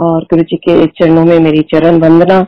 और 0.00 0.24
गुरु 0.24 0.42
जी 0.42 0.56
के 0.58 0.86
चरणों 0.86 1.24
में 1.24 1.38
मेरी 1.40 1.62
चरण 1.72 2.00
वंदना 2.00 2.38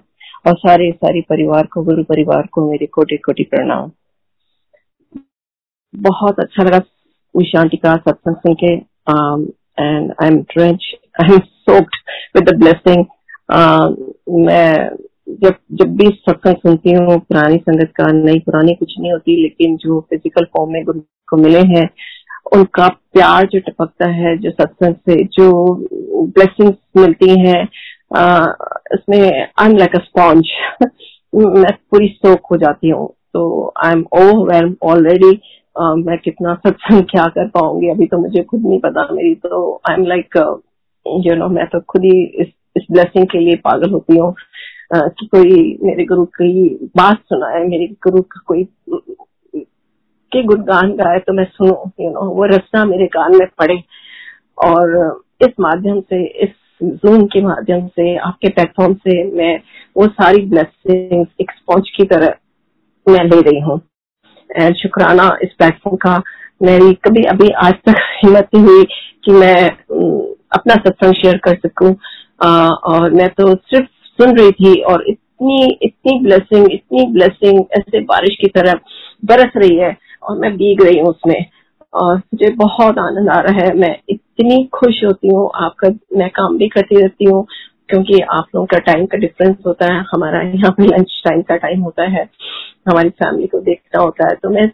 और 0.47 0.54
सारे 0.58 0.91
सारे 0.93 1.21
परिवार 1.21 1.67
को, 1.67 1.83
गुरु 1.83 2.03
परिवार 2.05 2.47
को 2.53 2.71
मेरे 2.71 2.87
कोटि 2.87 3.17
कोटि 3.17 3.43
प्रणाम। 3.51 3.91
बहुत 5.95 6.41
अच्छा 6.41 6.65
लगा 6.65 6.79
शांति 7.35 7.77
का 7.77 7.95
सत्संग 7.96 8.35
सुन 8.37 8.54
के 8.54 8.73
and 8.73 10.12
I 10.23 10.29
am 10.29 10.37
drench 10.51 10.85
I 11.21 11.33
am 11.35 11.38
soaked 11.38 11.96
with 12.37 12.49
the 12.49 12.57
blessing 12.59 13.04
मैं 14.46 14.90
जब 15.42 15.54
जब 15.72 15.94
भी 15.96 16.09
सत्संग 16.09 16.56
सुनती 16.56 16.92
हूँ, 16.92 17.19
पुरानी 17.19 17.56
संगत 17.59 17.92
का, 17.96 18.10
नई 18.12 18.38
पुरानी 18.38 18.74
कुछ 18.74 18.95
नहीं 18.98 19.12
होती, 19.12 19.42
लेकिन 19.42 19.77
जो 19.77 20.00
फ़िज़िकल 20.00 20.45
फॉर्म 20.56 20.73
में 20.73 20.84
गुरु 20.84 21.00
को 21.28 21.37
मिले 21.37 21.60
हैं 21.69 21.88
उनका 22.47 22.88
प्यार 22.88 23.47
जो 23.52 23.59
टपकता 23.61 24.09
है, 24.11 24.37
जो 24.38 24.51
सत्संग 24.51 24.95
से, 24.95 25.23
जो 25.25 25.75
ब्लेसिंग्स 26.29 26.77
मिलती 26.97 27.38
हैं 27.41 27.62
इसमें 28.95 29.21
I 29.21 29.66
am 29.66 29.77
like 29.77 29.97
a 29.97 30.01
sponge 30.01 30.51
मैं 31.35 31.73
पूरी 31.91 32.09
सोख 32.16 32.51
हो 32.51 32.57
जाती 32.57 32.89
हूँ। 32.89 33.09
तो 33.35 33.73
आई 33.85 33.93
एम 33.93 34.05
ओवरवेलम 34.15 34.75
ऑलरेडी 34.85 35.41
मैं 35.77 36.19
कितना 36.25 36.55
सत्संग 36.66 37.02
क्या 37.11 37.27
कर 37.37 37.49
पाऊँगी? 37.49 37.89
अभी 37.91 38.07
तो 38.07 38.19
मुझे 38.19 38.43
खुद 38.43 38.66
नहीं 38.66 38.79
पता 38.80 39.07
मेरी 39.13 39.35
तो 39.35 39.80
I 39.91 39.95
am 39.95 40.07
like 40.07 40.37
you 41.27 41.35
know 41.37 41.49
मैं 41.49 41.66
तो 41.66 41.80
खुद 41.88 42.05
ही 42.05 42.24
इस 42.43 42.49
इस 42.77 42.83
ब्लेसिंग 42.93 43.27
के 43.27 43.38
लिए 43.38 43.57
पागल 43.65 43.91
होती 43.93 44.16
हूँ। 44.19 44.35
कि 44.95 45.27
कोई 45.27 45.79
मेरे 45.83 46.05
गुरु 46.05 46.24
की 46.37 46.88
बात 46.97 47.19
सुनाए, 47.19 47.63
मेरे 47.65 47.87
गुरु 48.05 48.23
का 48.23 48.41
कोई 48.47 48.65
के 50.33 50.43
गुणगान 50.43 50.93
गाए 50.97 51.19
तो 51.19 51.33
मैं 51.33 51.45
सुनू 51.47 51.75
यू 52.01 52.11
नो 52.11 52.29
वो 52.35 52.45
रचना 52.47 52.85
मेरे 52.85 53.07
कान 53.17 53.37
में 53.37 53.47
पड़े। 53.59 53.83
और 54.65 55.23
इस 55.43 55.53
माध्यम 55.61 56.01
से, 56.01 56.25
इस 56.45 56.51
जूम 56.83 57.25
के 57.27 57.41
माध्यम 57.43 57.87
से, 57.89 58.17
आपके 58.19 58.49
प्लेटफॉर्म 58.49 58.95
से 58.97 59.23
मैं 59.37 59.57
वो 59.97 60.07
सारी 60.11 60.45
ब्लेसिंग 60.47 61.27
एक 61.41 61.51
स्पॉन्ज 61.51 61.91
की 61.97 62.05
तरह 62.05 62.35
मैं 63.07 63.24
ले 63.24 63.41
रही 63.41 63.61
हूँ। 63.61 63.80
एंड 64.50 64.74
शुक्राना 64.77 65.28
इस 65.42 65.55
प्लेटफॉर्म 65.58 65.97
का, 65.97 66.22
मेरी 66.62 66.92
कभी 67.05 67.22
अभी 67.24 67.48
आज 67.62 67.74
तक 67.86 68.00
हिम्मत 68.24 68.48
नहीं 68.55 68.64
हुई 68.64 68.84
कि 69.24 69.33
मैं 69.33 69.56
अपना 70.52 70.74
सत्संग 70.77 71.14
शेयर 71.14 71.36
कर 71.44 71.56
सकूँ। 71.56 71.94
और 72.86 73.11
मैं 73.12 73.28
तो 73.30 73.55
सिर्फ़ 73.55 73.86
सुन 74.19 74.36
रही 74.39 74.50
थी 74.52 74.80
और 74.83 75.05
इतनी 75.08 75.78
इतनी 75.83 76.19
ब्लेसिंग 76.20 76.72
इतनी 76.72 77.06
ब्लेसिंग 77.12 77.64
ऐसे 77.78 78.00
बारिश 78.05 78.36
की 78.41 78.48
तरह 78.48 78.80
बरस 79.24 79.52
रही 79.56 79.77
है। 79.77 79.96
और 80.22 80.38
मैं 80.38 80.52
भीग 80.56 80.82
रही 80.82 80.98
हूँ 80.98 81.08
उसमें। 81.08 81.44
और 81.94 82.16
मुझे 82.16 82.50
बहुत 82.56 82.98
आनंद 82.98 83.28
आ 83.28 83.38
रहा 83.40 83.64
है। 83.66 83.74
मैं 83.76 83.96
इतनी 84.08 84.64
खुश 84.74 85.04
होती 85.04 85.28
हूँ। 85.28 85.50
आपका 85.56 85.88
मैं 86.18 86.28
काम 86.30 86.56
भी 86.58 86.68
करती 86.68 87.00
रहती 87.00 87.24
हूँ, 87.24 87.46
क्योंकि 87.88 88.20
आप 88.20 88.46
लोगों 88.54 88.66
का 88.66 88.78
टाइम 88.78 89.06
का 89.06 89.18
डिफरेंस 89.18 89.56
होता 89.66 89.92
है। 89.92 90.04
हमारा 90.12 90.40
यहाँ 90.42 90.70
पे 90.70 90.86
लंच 90.86 91.20
टाइम 91.24 91.42
का 91.42 91.56
टाइम 91.56 91.80
होता 91.80 92.02
है। 92.10 92.28
हमारी 92.88 93.10
फैमिली 93.10 93.46
को 93.46 93.60
देखना 93.60 94.02
होता 94.02 94.28
है। 94.28 94.34
तो 94.34 94.50
मैं 94.50 94.70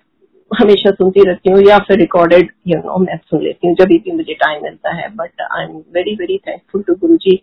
हमेशा 0.50 0.90
सुनती 0.90 1.22
रहती 1.24 1.50
हूँ 1.50 1.62
या 1.62 1.78
फिर 1.78 1.98
रिकॉर्डेड 1.98 2.50
यू 2.68 2.78
नो 2.78 2.98
मैं 2.98 3.16
सुन 3.16 3.42
लेती 3.42 3.68
हूँ 3.68 3.74
जब 3.76 3.88
भी 3.88 4.12
मुझे 4.12 4.34
टाइम 4.34 4.62
मिलता 4.62 4.94
है। 4.94 5.08
But 5.16 5.42
I 5.42 5.64
am 5.64 5.76
very 5.94 6.14
very 6.14 6.38
thankful 6.38 6.82
to 6.82 6.94
Guru 6.94 7.16
ji 7.16 7.34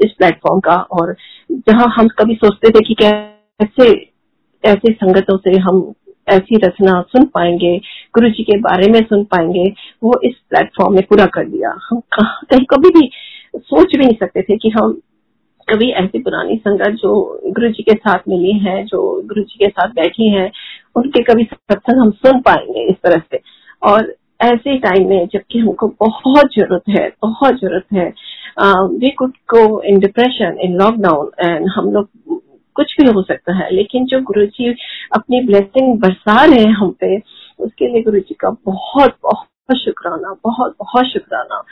इस 0.00 0.12
प्लेटफॉर्म 0.12 0.60
का। 0.60 0.74
और 0.92 1.14
जहाँ 1.50 1.86
हम 1.96 2.08
कभी 2.18 2.34
सोचते 2.34 2.70
थे 2.70 2.84
कि 2.84 2.94
कैसे, 2.94 3.90
ऐसे 4.64 4.92
संगतों 4.92 5.36
से 5.36 5.58
हम 5.58 5.80
ऐसी 6.28 6.56
रचना 6.64 7.00
सुन 7.08 7.24
पाएँगे 7.34 7.76
गुरु 8.14 8.28
जी 8.28 8.42
के 8.44 8.58
बारे 8.60 8.90
में 8.92 9.00
सुन 9.00 9.24
पाएँगे, 9.24 9.64
वो 10.02 10.20
इस 10.24 10.34
प्लेटफॉर्म 10.50 10.94
में 10.94 11.02
पूरा 11.08 11.26
कर 11.34 11.48
दिया 11.48 11.74
हम 11.90 12.00
कहीं 12.20 12.64
कभी 12.70 12.90
भी 12.98 13.10
सोच 13.56 13.96
भी 13.96 14.04
नहीं 14.04 14.16
सकते 14.20 14.42
थे 14.42 14.56
कि 14.56 14.70
हम 14.70 14.92
कभी 15.68 15.90
ऐसी 16.00 16.18
पुरानी 16.22 16.56
संगत 16.56 16.96
जो 17.02 17.14
गुरु 17.46 17.68
जी 17.68 17.82
के 17.82 17.94
साथ 17.94 18.28
मिली 18.28 18.52
है, 18.58 18.82
जो 18.84 19.22
गुरु 19.28 19.42
जी 19.42 19.56
के 19.58 19.68
साथ 19.68 19.88
बैठी 19.94 20.28
है, 20.30 20.50
उनके 20.96 21.22
कभी 21.22 21.44
सत्संग 21.44 22.00
हम 22.00 22.10
सुन 22.10 22.40
पाएँगे 22.40 22.84
इस 22.90 22.96
तरह 23.04 23.22
से। 23.30 23.40
और 23.82 24.14
ऐसे 24.42 24.76
टाइम 24.78 25.08
में 25.08 25.26
जबकि 25.32 25.58
हमको 25.58 25.88
बहुत 26.00 26.54
ज़रूरत 26.56 26.88
है, 26.88 27.08
बहुत 27.22 27.60
ज़रूरत 27.60 27.86
है 27.92 28.12
we 29.00 29.10
could 29.10 29.30
go 29.54 29.80
in 29.82 29.98
depression 30.00 30.58
in 30.62 30.76
lockdown 30.76 31.30
and 31.40 31.68
हम 31.76 31.90
लोग 31.92 32.08
कुछ 32.76 32.94
भी 33.00 33.10
हो 33.10 33.22
सकता 33.22 33.56
है 33.56 33.70
लेकिन 33.74 34.04
जो 34.06 34.20
गुरु 34.22 34.46
जी 34.46 34.70
अपनी 35.14 35.40
ब्लेसिंग 35.46 35.98
बरसा 36.00 36.44
रहे 36.44 36.64
हैं 36.64 36.74
हम 36.74 36.90
पे 37.00 37.16
उसके 37.58 37.88
लिए 37.88 38.02
गुरु 38.02 38.20
जी 38.20 38.34
का 38.40 38.50
बहुत 38.66 39.16
बहुत 39.22 39.46
शुक्राना 39.78 40.32
बहुत 40.44 40.74
बहुत 40.80 41.06
शुक्राना। 41.06 41.62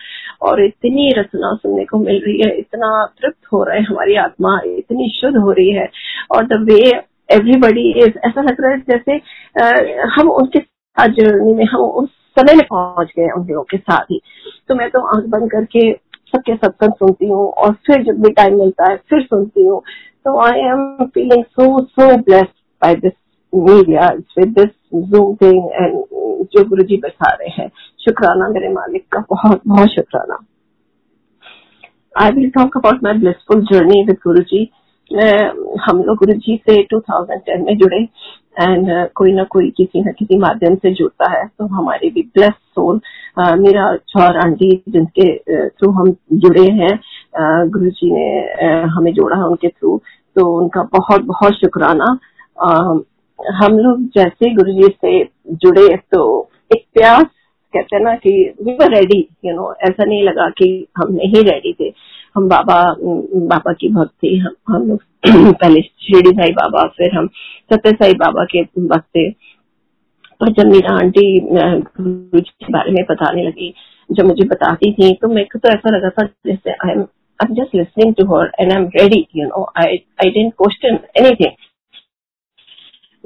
और 0.43 0.65
इतनी 0.65 1.11
रचना 1.19 1.55
सुनने 1.55 1.85
को 1.85 1.99
मिल 1.99 2.21
रही 2.27 2.39
है 2.41 2.57
इतना 2.59 2.89
तृप्त 3.21 3.53
हो 3.53 3.63
रहा 3.65 3.77
है 3.77 3.83
हमारी 3.83 4.15
आत्मा 4.17 4.59
इतनी 4.67 5.09
शुद्ध 5.11 5.37
हो 5.37 5.53
रही 5.53 5.71
है। 5.73 5.89
और 6.31 6.47
द 6.47 6.61
वे 6.71 6.81
एवरीबडी 7.29 7.89
इज़ 8.03 8.19
ऐसा 8.27 8.43
लग 8.43 8.61
रहा 8.61 8.71
है 8.71 8.81
जैसे 8.91 9.17
आ, 9.61 10.09
हम 10.17 10.31
उनके 10.31 10.59
साथ 10.59 11.09
जर्नी 11.19 11.55
में 11.55 11.65
हम 11.65 11.81
उस 11.81 12.09
समय 12.39 12.55
में 12.55 12.67
पहुँच 12.71 13.13
गए 13.19 13.31
उन 13.37 13.47
लोगों 13.49 13.65
के 13.71 13.77
साथ 13.77 14.11
ही। 14.11 14.21
तो 14.69 14.75
मैं 14.75 14.91
तो 14.91 15.07
आँख 15.17 15.25
बंद 15.29 15.51
करके 15.51 15.93
सबके 16.33 16.55
सत्संग 16.57 16.93
सुनती 16.93 17.29
हूँ 17.29 17.47
और 17.53 17.73
फिर 17.87 18.03
जब 18.03 18.21
भी 18.23 18.31
टाइम 18.33 18.59
मिलता 18.59 18.89
है 18.91 18.97
फिर 19.11 19.23
सुनती 19.23 19.65
हूँ। 19.67 19.83
तो 20.25 20.39
I 20.41 20.61
am 20.61 21.05
feeling 21.05 21.45
so 21.45 21.85
so 21.85 22.17
blessed 22.17 22.55
by 22.83 22.95
this 22.97 23.13
media 23.53 24.09
with 24.39 24.59
this 24.59 24.71
Zoom 24.95 25.31
thing 25.39 25.61
जो 26.53 26.65
गुरु 26.65 26.83
जी 26.83 26.97
बता 26.97 27.31
रहे 27.31 27.49
हैं। 27.49 27.71
शुक्राना 28.01 28.49
मेरे 28.49 28.69
मालिक 28.69 29.07
का 29.13 29.25
बहुत 29.31 29.63
बहुत 29.67 29.89
शुक्राना। 29.89 30.39
I 32.17 32.31
will 32.31 32.51
talk 32.51 32.77
about 32.77 33.03
my 33.03 33.13
blissful 33.13 33.65
journey 33.73 34.03
with 34.05 34.17
Guru 34.25 34.43
ji 34.43 34.65
हम 35.13 36.03
लोग 36.03 36.17
गुरु 36.17 36.33
जी 36.33 36.57
से 36.57 36.83
2010 36.95 37.67
में 37.67 37.77
जुड़े 37.79 38.09
एंड 38.61 39.07
uh, 39.07 39.13
कोई 39.15 39.33
ना 39.33 39.45
कोई 39.45 39.71
किसी 39.71 40.01
न 40.01 40.13
किसी 40.19 40.39
माध्यम 40.39 40.75
से 40.75 40.93
जुड़ता 40.95 41.31
है 41.31 41.47
तो 41.47 41.67
हमारे 41.67 42.11
भी 42.11 42.23
ब्लेस 42.23 42.51
सोल 42.51 43.01
uh, 43.41 43.59
मेरा 43.59 43.85
और 44.25 44.37
आंटी 44.37 44.83
जिनके 44.89 45.37
थ्रू 45.69 45.91
uh, 45.91 45.97
हम 45.97 46.17
जुड़े 46.33 46.71
हैं 46.71 47.01
गुरु 47.71 47.91
जी 47.91 48.11
ने 48.11 48.55
हमें 48.83 49.13
जोड़ा 49.13 49.37
है 49.37 49.43
उनके 49.43 49.69
थ्रू 49.69 50.01
तो 50.37 50.63
उनका 50.63 50.83
बहुत 50.83 51.21
बहुत 51.21 51.53
शुक्राना। 51.53 52.19
हम 53.55 53.79
लोग 53.79 54.01
जैसे 54.01 54.55
गुरु 54.55 54.73
जी 54.73 54.89
से 55.05 55.25
जुड़े 55.49 55.97
तो 55.97 56.51
एक 56.77 56.85
प्यास 56.95 57.25
कहते 57.75 57.97
हैं 57.97 58.03
ना 58.03 58.15
कि 58.15 58.55
we 58.63 58.73
were 58.73 58.95
ready 58.95 59.29
you 59.45 59.55
know 59.55 59.75
ऐसा 59.83 60.05
नहीं 60.05 60.23
लगा 60.23 60.49
कि 60.49 60.87
हम 60.97 61.13
नहीं 61.13 61.43
रेडी 61.45 61.73
थे। 61.73 61.91
हम 62.37 62.49
बाबा 62.49 62.83
बाबा 63.49 63.73
की 63.73 63.89
भक्त 63.95 64.13
थे 64.23 64.37
हम 64.37 64.55
हम 64.69 64.89
लोग 64.89 65.03
पहले 65.61 65.81
शिरडी 65.81 66.31
साई 66.31 66.53
बाबा, 66.53 66.87
फिर 66.97 67.15
हम 67.15 67.27
सत्य 67.73 67.91
साई 67.91 68.15
बाबा 68.15 68.45
के 68.45 68.63
भक्त 68.63 69.07
थे। 69.17 69.31
पर 70.41 70.53
जब 70.53 70.71
मेरा 70.73 70.95
आंटी 70.99 71.41
गुरु 71.41 72.41
के 72.41 72.73
बारे 72.73 72.93
में 72.93 73.05
बताने 73.11 73.45
लगी, 73.45 73.75
जब 74.11 74.27
मुझे 74.27 74.45
बताती 74.45 74.93
थी 74.93 75.13
तो 75.15 75.29
मेरे 75.29 75.49
को 75.53 75.59
तो 75.59 75.69
ऐसा 75.69 75.97
लगा 75.97 76.09
था 76.09 76.27
जैसे 76.47 76.71
I 76.71 76.93
am 76.93 77.01
I 77.01 77.47
am 77.49 77.55
just 77.55 77.75
listening 77.75 78.15
to 78.15 78.25
her 78.35 78.51
and 78.61 78.73
I 78.73 78.79
am 78.79 78.89
ready 78.97 79.27
you 79.37 79.47
know 79.49 79.63
I 79.79 79.97
I 80.25 80.31
didn't 80.31 80.53
question 80.59 80.99
anything 81.17 81.53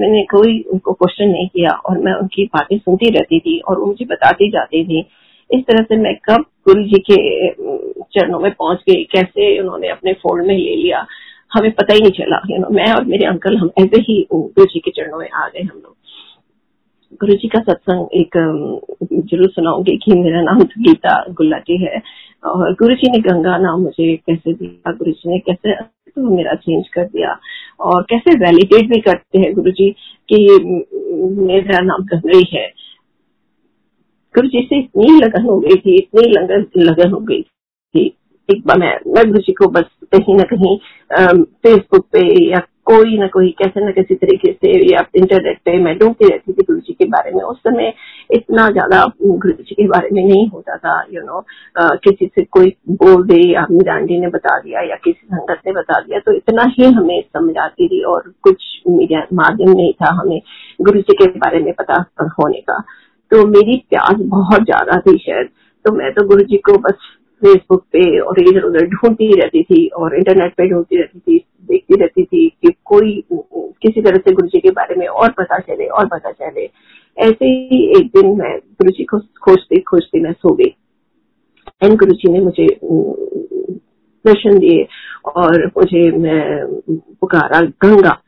मैंने 0.01 0.23
कोई 0.25 0.61
उनको 0.73 0.93
क्वेश्चन 0.93 1.29
नहीं 1.29 1.47
किया 1.49 1.71
और 1.71 1.99
मैं 1.99 2.13
उनकी 2.13 2.45
बातें 2.45 2.77
सुनती 2.79 3.11
रहती 3.11 3.41
थी 3.41 3.59
और 3.61 3.79
वो 3.79 3.87
मुझे 3.87 4.05
बताती 4.05 4.51
जाती 4.51 4.85
थी। 4.85 5.01
इस 5.51 5.63
तरह 5.63 5.83
से 5.83 5.97
मैं 5.99 6.15
कब 6.25 6.45
गुरु 6.69 6.83
जी 6.85 6.99
के 7.11 7.17
चरणों 8.13 8.41
में 8.41 8.51
पहुँच 8.53 8.79
गई, 8.89 9.05
कैसे 9.13 9.59
उन्होंने 9.61 9.89
अपने 9.89 10.13
फोल्ड 10.23 10.47
में 10.47 10.57
ले 10.57 10.75
लिया, 10.77 11.07
हमें 11.53 11.71
पता 11.73 11.95
ही 11.95 12.01
नहीं 12.01 12.13
चला 12.13 12.41
यू 12.51 12.59
नो 12.59 12.69
मैं 12.73 12.93
और 12.93 13.05
मेरे 13.07 13.27
अंकल 13.27 13.57
हम 13.57 13.71
ऐसे 13.81 14.01
ही 14.03 14.27
गुरु 14.33 14.65
जी 14.65 14.81
के 14.81 14.91
चरणों 14.91 15.19
में 15.19 15.29
आ 15.29 15.47
गए 15.49 15.63
हम 15.63 15.77
लोग। 15.77 15.95
गुरु 17.21 17.35
जी 17.35 17.49
का 17.49 17.61
सत्संग 17.63 18.09
एक 18.15 18.37
ज़रूर 19.31 19.49
सुनाऊँगी 19.51 19.97
कि 19.97 20.15
मेरा 20.15 20.41
नाम 20.43 20.63
तो 20.63 20.83
गीता 20.83 21.15
गुलाटी 21.37 21.77
है, 21.85 22.03
और 22.45 22.73
गुरु 22.75 22.95
जी 22.95 23.11
ने 23.11 23.19
गंगा 23.21 23.57
नाम 23.59 23.81
मुझे 23.83 24.15
कैसे 24.17 24.53
दिया, 24.53 24.93
गुरु 24.93 25.13
जी 25.13 25.31
ने 25.31 25.39
कैसे 25.47 25.75
तो 25.75 26.37
मेरा 26.37 26.55
चेंज 26.57 26.89
कर 26.89 27.05
दिया, 27.07 27.39
और 27.81 28.03
कैसे 28.11 28.35
वैलिडेट 28.39 28.89
भी 28.91 29.01
करते 29.01 29.39
हैं 29.39 29.53
गुरु 29.55 29.71
जी 29.73 29.91
कि 30.29 30.37
मेरा 31.43 31.81
नाम 31.83 32.05
गंगई 32.13 32.47
है। 32.53 32.67
गुरु 34.35 34.49
जी 34.49 34.63
से 34.63 34.79
इतनी 34.79 35.19
लगन 35.19 35.45
हो 35.45 35.59
गई 35.61 35.77
थी 35.77 35.97
इतनी 35.97 36.31
लगन 36.33 36.67
लगन 36.77 37.11
हो 37.11 37.21
गई 37.21 37.43
थी 37.43 38.07
एक 38.49 38.67
बार 38.67 38.79
मैं 38.79 38.97
मैं 39.15 39.25
गुरु 39.27 39.41
जी 39.43 39.53
को 39.53 39.67
बस 39.71 39.85
कहीं 40.15 40.35
ना 40.35 40.45
कहीं 40.53 40.77
फेसबुक 41.63 42.05
पे 42.13 42.27
या 42.51 42.61
कोई 42.85 43.17
ना 43.19 43.27
कोई 43.27 43.51
कैसे 43.59 43.81
न 43.81 43.93
कैसे 43.93 44.15
तरीके 44.15 44.53
से 44.53 44.71
या 44.93 45.01
इंटरनेट 45.17 45.59
पे 45.65 45.77
मैं 45.79 45.97
ढूंढती 45.99 46.29
रहती 46.29 46.53
थी 46.53 46.63
गुरु 46.63 46.79
जी 46.79 46.93
के 46.93 47.05
बारे 47.05 47.31
में। 47.31 47.43
उस 47.43 47.59
समय 47.59 47.93
इतना 48.31 48.69
ज़्यादा 48.69 49.03
गुरु 49.23 49.53
जी 49.53 49.75
के 49.75 49.87
बारे 49.89 50.09
में 50.13 50.23
नहीं 50.25 50.47
होता 50.49 50.77
था 50.77 50.95
यू 51.03 51.21
you 51.21 51.27
नो 51.27 51.33
know, 51.33 51.99
किसी 52.05 52.27
से 52.27 52.45
कोई 52.51 52.73
बोल 53.03 53.27
दे 53.27 53.41
या 53.53 53.67
मीरांडी 53.71 54.19
ने 54.21 54.29
बता 54.29 54.59
दिया 54.61 54.81
या 54.81 54.97
किसी 55.05 55.27
संगत 55.27 55.61
ने 55.67 55.73
बता 55.73 56.01
दिया 56.01 56.19
तो 56.19 56.33
इतना 56.33 56.65
ही 56.79 56.91
हमें 56.93 57.21
समझ 57.23 57.57
आती 57.63 57.89
थी 57.89 58.03
और 58.05 58.33
कुछ 58.43 58.65
मीडिया 58.89 59.27
माध्यम 59.33 59.71
नहीं 59.71 59.93
था 59.93 60.15
हमें 60.15 60.41
गुरु 60.81 61.01
जी 61.01 61.15
के 61.15 61.27
बारे 61.39 61.61
में 61.61 61.73
पता 61.75 62.05
होने 62.41 62.61
का। 62.61 62.83
तो 63.31 63.47
मेरी 63.49 63.77
प्यास 63.91 64.21
बहुत 64.29 64.65
ज़्यादा 64.65 65.01
थी 65.01 65.17
शायद। 65.19 65.49
तो 65.85 65.93
मैं 65.93 66.13
तो 66.15 66.27
गुरु 66.29 66.45
जी 66.45 66.57
को 66.59 66.77
बस 66.79 67.15
फेसबुक 67.43 67.83
पे 67.93 68.19
और 68.21 68.41
इधर 68.41 68.63
उधर 68.63 68.87
ढूंढती 68.87 69.33
रहती 69.41 69.63
थी 69.63 69.87
और 69.89 70.15
इंटरनेट 70.17 70.55
पे 70.55 70.69
ढूंढती 70.71 70.97
रहती 70.97 71.19
थी, 71.19 71.39
देखती 71.69 72.01
रहती 72.01 72.25
थी 72.25 72.49
कि 72.63 72.73
कोई 72.85 73.23
किसी 73.33 74.03
तरह 74.03 74.17
से 74.19 74.33
गुरु 74.33 74.49
जी 74.49 74.61
के 74.61 74.71
बारे 74.71 74.95
में 74.95 75.07
और 75.07 75.31
पता 75.33 75.59
चले, 75.59 75.87
और 75.87 76.07
पता 76.07 76.31
चले। 76.33 76.69
ऐसे 77.17 77.47
ही 77.47 77.85
एक 77.99 78.07
दिन 78.17 78.37
मैं 78.39 78.57
गुरु 78.59 78.91
जी 78.91 79.05
को 79.05 79.19
खोजते 79.43 79.81
खोजते 79.81 80.21
मैं 80.21 80.33
सो 80.33 80.55
गई। 80.55 80.75
एंड 81.83 81.99
गुरु 81.99 82.15
जी 82.15 82.33
ने 82.33 82.41
मुझे 82.41 82.67
दर्शन 84.25 84.59
दिए 84.59 84.87
और 85.29 85.67
मुझे 85.77 86.11
मैं 86.13 86.65
पुकारा 87.21 87.61
गंगा। 87.83 88.19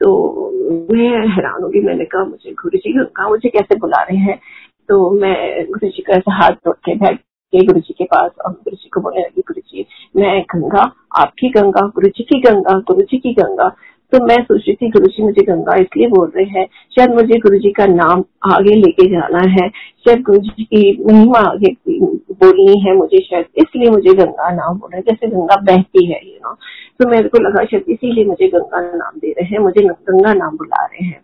तो 0.00 0.50
मैं 0.92 1.28
हैरान 1.28 1.62
होगी। 1.62 1.80
मैंने 1.80 2.04
कहा, 2.04 2.24
मुझे 2.24 2.52
गुरु 2.52 2.78
जी, 2.78 3.04
कहा 3.04 3.28
मुझे 3.28 3.48
कैसे 3.48 3.76
बुला 3.76 4.02
रहे 4.02 4.16
हैं? 4.16 4.40
तो 4.88 5.10
मैं 5.10 5.66
गुरु 5.66 5.88
जी 5.88 6.02
का 6.02 6.12
ऐसा 6.12 6.34
हाथ 6.34 6.50
जोड़ 6.50 6.76
के 6.76 6.94
बैठ 6.94 7.18
के 7.52 7.66
गुरु 7.66 7.80
जी 7.80 7.94
के 7.98 8.04
पास 8.04 8.30
और 8.46 8.52
गुरु 8.52 8.76
जी 8.76 8.88
को 8.88 9.00
बोलने 9.00 9.20
लगी 9.20 9.40
गुरु 9.40 9.60
जी, 9.60 9.86
मैं 10.16 10.42
गंगा, 10.42 10.92
आपकी 11.18 11.48
गंगा, 11.48 11.86
गुरु 11.86 12.08
जी 12.08 12.22
की 12.22 12.40
गंगा, 12.40 12.78
गुरु 12.78 13.02
जी 13.02 13.18
की 13.18 13.32
गंगा। 13.32 13.76
तो 14.16 14.24
मैं 14.26 14.36
सोच 14.36 14.60
रही 14.60 14.74
थी 14.74 14.88
गुरु 14.90 15.06
जी 15.06 15.22
मुझे 15.22 15.42
गंगा 15.44 15.74
इसलिए 15.76 16.06
बोल 16.08 16.30
रहे 16.36 16.44
हैं, 16.50 16.66
शायद 16.96 17.14
मुझे 17.14 17.38
गुरु 17.38 17.58
जी 17.58 17.70
का 17.70 17.86
नाम 17.86 18.24
आगे 18.52 18.74
लेके 18.74 19.06
जाना 19.10 19.40
है, 19.50 19.68
शायद 20.04 20.22
गुरु 20.22 20.38
जी 20.40 20.64
की 20.64 21.04
महिमा 21.04 21.38
आगे 21.40 21.72
बोलनी 21.88 22.78
है 22.80 22.94
मुझे 22.96 23.18
शायद, 23.20 23.46
इसलिए 23.56 23.90
मुझे 23.90 24.14
गंगा 24.14 24.50
नाम 24.52 24.78
बोल 24.78 24.90
रहे 24.90 24.98
हैं, 24.98 25.04
जैसे 25.08 25.30
गंगा 25.34 25.60
बहती 25.62 26.04
है 26.06 26.20
यू 26.24 26.38
नो 26.44 26.54
तो 27.00 27.08
मेरे 27.10 27.28
को 27.28 27.38
लगा 27.38 27.64
शायद 27.64 27.84
इसीलिए 27.88 28.24
मुझे 28.24 28.48
गंगा 28.48 28.80
नाम 28.80 29.18
दे 29.18 29.30
रहे 29.30 29.46
हैं, 29.46 29.58
मुझे 29.58 29.82
गंगा 29.82 30.32
नाम 30.34 30.56
बुला 30.56 30.84
रहे 30.84 31.06
हैं। 31.06 31.20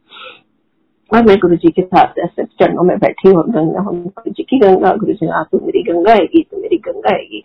और 1.10 1.22
मैं 1.26 1.36
गुरु 1.38 1.56
जी 1.56 1.70
के 1.70 1.82
साथ 1.82 2.18
ऐसे 2.18 2.44
चरणों 2.44 2.82
में 2.82 2.96
बैठी 2.98 3.28
हूँ, 3.28 3.44
गंगा, 3.48 3.80
हम 3.80 4.02
गुरु 4.02 4.30
जी 4.30 4.42
की 4.42 4.58
गंगा 4.58 4.94
गुरु 4.96 5.12
जी 5.14 5.28
आप 5.40 5.54
मेरी 5.54 5.82
गंगा 5.82 6.12
आएगी 6.12 6.42
तो 6.42 6.60
मेरी 6.60 6.76
गंगा 6.86 7.14
आएगी। 7.14 7.42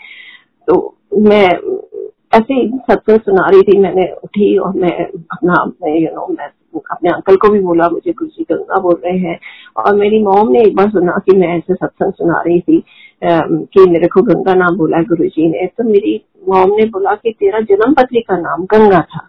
तो 0.67 0.95
मैं 1.21 1.47
ऐसे 2.33 2.53
ही 2.53 2.67
सत्संग 2.91 3.19
सुना 3.19 3.47
रही 3.49 3.61
थी। 3.61 3.77
मैंने 3.79 4.05
उठी 4.23 4.55
और 4.57 4.73
मैं 4.73 4.91
अपना 5.05 5.55
यू 5.87 6.09
नो 6.15 6.27
मैं 6.39 6.49
अपने 6.91 7.09
अंकल 7.09 7.35
को 7.35 7.49
भी 7.49 7.59
बोला, 7.59 7.87
मुझे 7.89 8.11
गुरु 8.11 8.29
जी 8.29 8.45
गंगा 8.51 8.79
बोल 8.79 8.95
रहे 9.05 9.17
हैं। 9.19 9.39
और 9.77 9.95
मेरी 9.95 10.19
मोम 10.23 10.49
ने 10.49 10.61
एक 10.61 10.75
बार 10.75 10.89
सुना 10.89 11.17
कि 11.25 11.37
मैं 11.37 11.47
ऐसे 11.47 11.73
सत्संग 11.73 12.13
सुना 12.13 12.41
रही 12.47 12.59
थी 12.59 12.83
कि 13.23 13.85
मेरे 13.89 14.07
को 14.07 14.21
गंगा 14.21 14.53
नाम 14.53 14.77
बोला 14.77 15.01
गुरु 15.03 15.27
जी 15.27 15.47
ने। 15.49 15.65
तो 15.67 15.83
मेरी 15.83 16.15
मोम 16.49 16.75
ने 16.75 16.85
बोला 16.85 17.13
कि 17.13 17.31
तेरा 17.31 17.59
जन्म 17.59 17.93
पत्री 17.93 18.21
का 18.21 18.37
नाम 18.37 18.65
गंगा 18.65 18.99
था। 19.13 19.27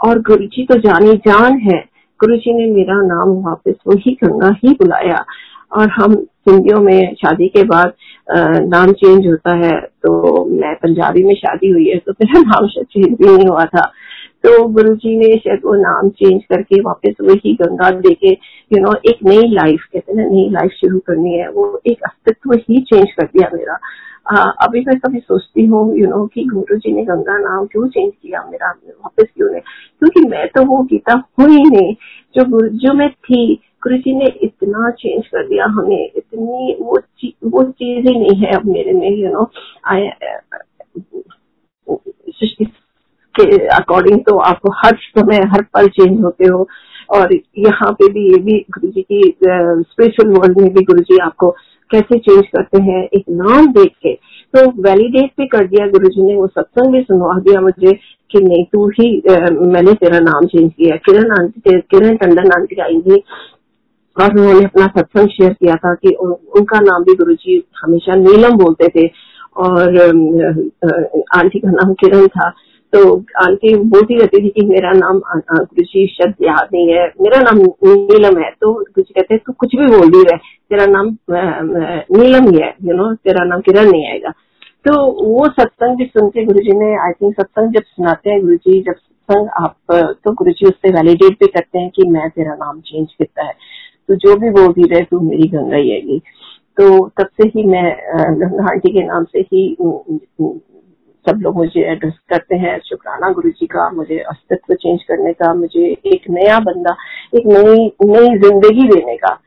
और 0.00 0.18
गुरु 0.20 0.46
जी 0.46 0.64
तो 0.64 0.78
जानी 0.78 1.12
जान 1.26 1.58
है। 1.58 1.78
गुरु 2.20 2.36
जी 2.36 2.52
ने 2.54 2.66
मेरा 2.72 2.94
नाम 3.06 3.30
वापस 3.44 3.74
वही 3.86 4.12
गंगा 4.24 4.54
ही 4.64 4.72
बुलाया। 4.72 5.24
और 5.72 5.88
हम 5.90 6.14
सिंधियों 6.14 6.80
में 6.80 7.14
शादी 7.14 7.48
के 7.48 7.62
बाद 7.64 7.92
नाम 8.68 8.92
चेंज 8.92 9.26
होता 9.26 9.54
है 9.56 9.80
तो 10.02 10.44
मैं 10.50 10.74
पंजाबी 10.76 11.22
में 11.24 11.34
शादी 11.34 11.70
हुई 11.70 11.88
है 11.88 11.98
तो 11.98 12.12
मेरा 12.12 12.40
नाम 12.40 12.66
शायद 12.68 12.86
चेंज 12.86 13.16
भी 13.18 13.26
नहीं 13.26 13.46
हुआ 13.48 13.64
था। 13.64 13.90
तो 14.44 14.64
गुरु 14.68 14.94
जी 14.96 15.16
ने 15.18 15.36
शायद 15.36 15.60
वो 15.64 15.74
नाम 15.74 16.08
चेंज 16.12 16.42
करके 16.44 16.80
वापस 16.80 17.14
वही 17.20 17.52
गंगा 17.62 17.90
देके 18.00 18.30
यू 18.30 18.80
नो 18.80 18.92
एक 19.10 19.18
नई 19.24 19.48
लाइफ 19.52 19.84
कहते 19.92 20.12
हैं 20.12 20.18
ना 20.18 20.28
नई 20.30 20.48
लाइफ 20.52 20.72
शुरू 20.80 20.98
करनी 21.06 21.32
है। 21.34 21.48
वो 21.50 21.80
एक 21.86 22.02
अस्तित्व 22.04 22.52
ही 22.68 22.80
चेंज 22.82 23.12
कर 23.12 23.24
दिया 23.26 23.48
मेरा। 23.54 23.78
आ, 24.30 24.42
अभी 24.64 24.80
मैं 24.80 24.98
कभी 24.98 25.18
सोचती 25.18 25.64
हूँ 25.66 25.96
यू 25.98 26.06
नो 26.08 26.24
कि 26.34 26.44
गुरु 26.44 26.76
जी 26.76 26.92
ने 26.92 27.02
गंगा 27.04 27.38
नाम 27.38 27.66
क्यों 27.66 27.88
चेंज 27.88 28.12
किया 28.12 28.42
मेरा 28.50 28.70
वापस 28.70 29.26
क्यों 29.36 29.50
नहीं? 29.50 29.60
क्योंकि 29.98 30.28
मैं 30.28 30.46
तो 30.48 30.64
वो 30.66 30.82
गीता 30.92 31.14
हुई 31.40 31.62
नहीं 31.64 31.94
जो 32.34 32.44
गुरु 32.50 32.68
जो 32.78 32.94
मैं 32.94 33.10
थी 33.10 33.42
गुरु 33.84 33.96
जी 33.96 34.14
ने 34.14 34.26
इतना 34.42 34.90
चेंज 34.90 35.26
कर 35.26 35.46
दिया 35.48 35.64
हमें 35.64 36.10
इतनी 36.16 36.76
वो 36.80 36.98
ची, 36.98 37.34
वो 37.44 37.62
चीज़ 37.62 38.08
ही 38.08 38.18
नहीं 38.18 38.36
है 38.40 38.52
अब 38.52 38.64
मेरे 38.66 38.92
में 38.92 39.10
यू 39.10 39.32
नो 39.32 39.50
आई 39.86 40.08
के 43.34 43.66
अकॉर्डिंग 43.66 44.20
तो 44.20 44.36
आप 44.38 44.60
हर 44.84 44.96
समय 45.18 45.36
हर 45.52 45.62
पल 45.74 45.88
चेंज 45.88 46.20
होते 46.24 46.46
हो 46.46 46.66
और 47.10 47.32
यहाँ 47.58 47.92
पे 47.92 48.08
भी 48.12 48.32
ये 48.32 48.38
भी 48.38 48.58
गुरु 48.70 48.90
जी 48.90 49.02
की 49.02 49.22
स्पिरिचुअल 49.44 50.28
वर्ल्ड 50.32 50.60
में 50.60 50.72
भी 50.74 50.82
गुरु 50.84 51.02
जी 51.02 51.18
आपको 51.18 51.50
कैसे 51.90 52.18
चेंज 52.18 52.46
करते 52.46 52.82
हैं 52.82 53.02
एक 53.14 53.24
नाम 53.30 53.66
देख 53.72 53.92
के। 54.02 54.12
तो 54.54 54.82
वैलिडेट 54.82 55.30
भी 55.38 55.46
कर 55.46 55.66
दिया 55.66 55.86
गुरु 55.86 56.08
जी 56.08 56.22
ने 56.22 56.36
वो 56.36 56.46
सत्संग 56.46 56.92
भी 56.92 57.02
सुनवा 57.02 57.38
दिया 57.38 57.60
मुझे 57.60 57.92
कि 58.30 58.40
नहीं 58.40 58.64
तू 58.64 58.88
ही 58.88 59.08
आ, 59.30 59.36
मैंने 59.50 59.92
तेरा 59.94 60.18
नाम 60.18 60.46
चेंज 60.46 60.72
किया। 60.72 60.96
किरण 60.96 61.30
आंटी 61.40 61.80
किरण 61.80 62.16
टंडन 62.16 62.50
आंटी 62.52 63.00
थी 63.00 63.22
और 64.16 64.38
उन्होंने 64.38 64.64
अपना 64.64 64.86
सत्संग 64.88 65.28
शेयर 65.28 65.52
किया 65.52 65.74
था 65.76 65.94
कि 65.94 66.14
उन, 66.14 66.32
उनका 66.56 66.80
नाम 66.80 67.02
भी 67.04 67.14
गुरु 67.14 67.34
जी 67.36 67.62
हमेशा 67.82 68.14
नीलम 68.16 68.56
बोलते 68.58 68.88
थे 68.90 69.06
और 69.56 69.98
आंटी 71.36 71.58
का 71.60 71.70
नाम 71.70 71.92
किरण 71.94 72.26
था। 72.28 72.48
तो 72.92 73.00
आंटी 73.42 73.74
बोलती 73.92 74.18
रहती 74.18 74.42
थी 74.42 74.48
कि 74.50 74.66
मेरा 74.66 74.90
नाम 74.92 75.18
गुरु 75.18 75.82
जी 75.84 76.06
शब्द 76.08 76.44
याद 76.44 76.68
नहीं 76.74 76.92
है 76.92 77.06
मेरा 77.20 77.40
नाम 77.42 77.58
नीलम 77.84 78.38
है। 78.38 78.50
तो 78.52 78.72
गुरु 78.72 79.02
जी 79.02 79.12
कहते 79.12 79.36
तू 79.38 79.52
कुछ 79.58 79.74
भी 79.76 79.86
बोल 79.86 80.10
दी 80.10 80.18
है 80.30 80.36
तेरा 80.36 80.86
नाम 80.86 81.16
नीलम 82.18 82.48
ही 82.48 82.60
है 82.60 82.74
यू 82.84 82.96
नो 82.96 83.12
तेरा 83.16 83.44
नाम 83.44 83.60
किरण 83.60 83.90
नहीं 83.90 84.06
आएगा। 84.10 84.30
तो 84.86 84.94
वो 85.24 85.46
सत्संग 85.48 85.96
भी 85.96 86.04
सुनते 86.06 86.44
गुरु 86.44 86.60
जी 86.60 86.78
ने 86.78 86.94
आई 87.04 87.12
थिंक 87.12 87.34
सत्संग 87.34 87.74
जब 87.74 87.82
सुनाते 87.86 88.30
हैं 88.30 88.40
गुरु 88.40 88.56
जी 88.56 88.80
जब 88.80 88.94
सत्संग 88.94 89.48
आप 89.58 89.76
तो 90.24 90.32
गुरु 90.32 90.52
जी 90.52 90.66
उससे 90.66 90.90
वैलिडेट 90.94 91.38
भी 91.40 91.46
करते 91.46 91.78
हैं 91.78 91.90
कि 91.90 92.08
मैं 92.10 92.28
तेरा 92.30 92.54
नाम 92.54 92.80
चेंज 92.80 93.12
करता 93.12 93.46
है। 93.46 93.52
तो 94.08 94.14
जो 94.16 94.36
भी 94.36 94.50
बोल 94.50 94.72
रहे 94.78 95.02
तू 95.04 95.20
मेरी 95.20 95.48
गंगा 95.48 95.76
ही 95.76 95.92
आएगी 95.92 96.18
तो 96.78 96.86
तब 97.18 97.28
से 97.40 97.48
ही 97.48 97.64
मैं 97.66 97.84
गंगा 98.40 98.70
आंटी 98.70 98.92
के 98.92 99.06
नाम 99.06 99.24
से 99.24 99.40
ही 99.52 99.62
सब 101.24 101.38
लोग 101.42 101.56
मुझे 101.56 101.82
एड्रेस 101.90 102.14
करते 102.30 102.56
हैं। 102.56 102.78
शुक्राना 102.84 103.30
गुरु 103.32 103.50
जी 103.50 103.66
का 103.66 103.88
मुझे 103.90 104.18
अस्तित्व 104.30 104.74
चेंज 104.74 105.02
करने 105.02 105.32
का 105.32 105.52
मुझे 105.54 105.84
एक 106.06 106.28
नया 106.30 106.58
बंदा 106.60 106.96
एक 107.34 107.46
नई 107.46 107.86
नई 108.04 108.38
ज़िंदगी 108.38 108.88
देने 108.88 109.16
का। 109.16 109.38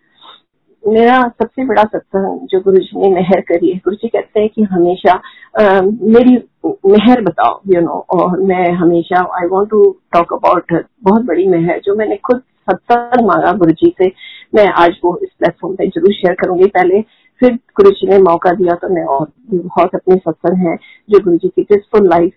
मेरा 0.83 1.21
सबसे 1.30 1.65
बड़ा 1.65 1.83
सत्संग 1.83 2.48
जो 2.48 2.60
गुरु 2.62 2.77
जी 2.77 3.00
ने 3.01 3.10
मेहर 3.15 3.42
करी 3.42 3.71
है 3.71 3.77
गुरु 3.77 3.95
जी 3.95 4.07
कहते 4.07 4.39
हैं 4.39 4.50
कि 4.50 4.63
हमेशा 4.63 5.13
आ, 5.60 5.81
मेरी 5.81 6.36
मेहर 6.65 7.21
बताओ 7.21 7.60
यू 7.68 7.74
you 7.74 7.83
नो 7.83 7.92
know, 7.92 8.19
और 8.19 8.39
मैं 8.42 8.71
हमेशा 8.74 9.21
I 9.39 9.48
want 9.48 9.69
to 9.69 9.83
talk 10.13 10.33
about 10.33 10.74
बहुत 11.03 11.25
बड़ी 11.25 11.48
मेहर 11.48 11.81
जो 11.86 11.95
मैंने 11.95 12.15
खुद 12.25 12.42
सत्संग 12.69 13.25
मांगा 13.27 13.51
गुरु 13.55 13.71
जी 13.73 13.93
से। 13.97 14.11
मैं 14.55 14.67
आज 14.77 14.99
वो 15.03 15.17
इस 15.23 15.29
प्लेटफॉर्म 15.39 15.75
पे 15.75 15.87
ज़रूर 15.89 16.13
शेयर 16.13 16.35
करूँगी। 16.41 16.67
पहले 16.69 17.01
फिर 17.41 17.53
गुरु 17.77 17.89
जी 17.91 18.07
ने 18.07 18.17
मौका 18.21 18.51
दिया 18.53 18.75
तो 18.75 18.89
मैं 18.89 19.03
और 19.05 19.27
बहुत 19.53 19.95
अपने 19.95 20.15
सत्संग 20.17 20.67
है 20.67 20.75
जो 21.09 21.19
गुरु 21.19 21.37
जी 21.37 21.47
की 21.47 21.63
पीसफुल 21.63 22.09
लाइफ 22.09 22.33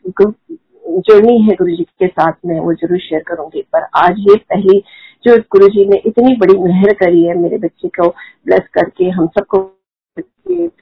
जर्नी 1.01 1.37
है 1.41 1.55
गुरु 1.57 1.77
जी 1.77 1.83
के 1.83 2.07
साथ 2.09 2.33
में 2.47 2.59
वो 2.61 2.73
ज़रूर 2.75 2.99
शेयर 3.01 3.23
करूँगी। 3.27 3.63
पर 3.73 3.87
आज 3.99 4.19
ये 4.21 4.37
पहली 4.37 4.83
जो 5.25 5.37
गुरु 5.53 5.69
जी 5.69 5.85
ने 5.89 5.97
इतनी 6.07 6.35
बड़ी 6.37 6.59
मेहर 6.59 6.93
करी 6.95 7.23
है 7.25 7.35
मेरे 7.39 7.59
बच्चे 7.59 7.89
को 7.91 8.09
ब्लेस 8.09 8.69
करके, 8.75 9.09
हम 9.11 9.27
सबको 9.29 9.59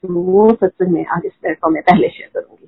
वो 0.07 0.51
सत्संग 0.53 0.93
में 0.93 1.05
आज 1.07 1.23
इस 1.27 1.33
प्लेटफॉर्म 1.33 1.75
में 1.75 1.83
पहले 1.83 2.09
शेयर 2.09 2.31
करूँगी। 2.35 2.67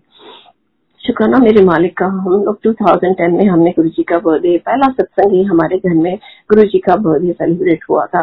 शुक्राना 1.10 1.38
मेरे 1.38 1.62
मालिक 1.64 1.96
का। 1.98 2.06
हम 2.06 2.42
लोग 2.42 2.58
2010 2.66 3.30
में 3.30 3.44
हमने 3.46 3.70
गुरु 3.70 3.88
जी 3.88 4.02
का 4.02 4.18
बर्थडे 4.18 4.56
पहला 4.58 4.88
सत्संग 4.88 5.32
ही 5.32 5.42
हमारे 5.42 5.78
घर 5.78 5.94
में 5.94 6.18
गुरु 6.50 6.62
जी 6.62 6.78
का 6.78 6.96
बर्थडे 6.96 7.32
सेलिब्रेट 7.32 7.84
हुआ 7.90 8.04
था। 8.06 8.22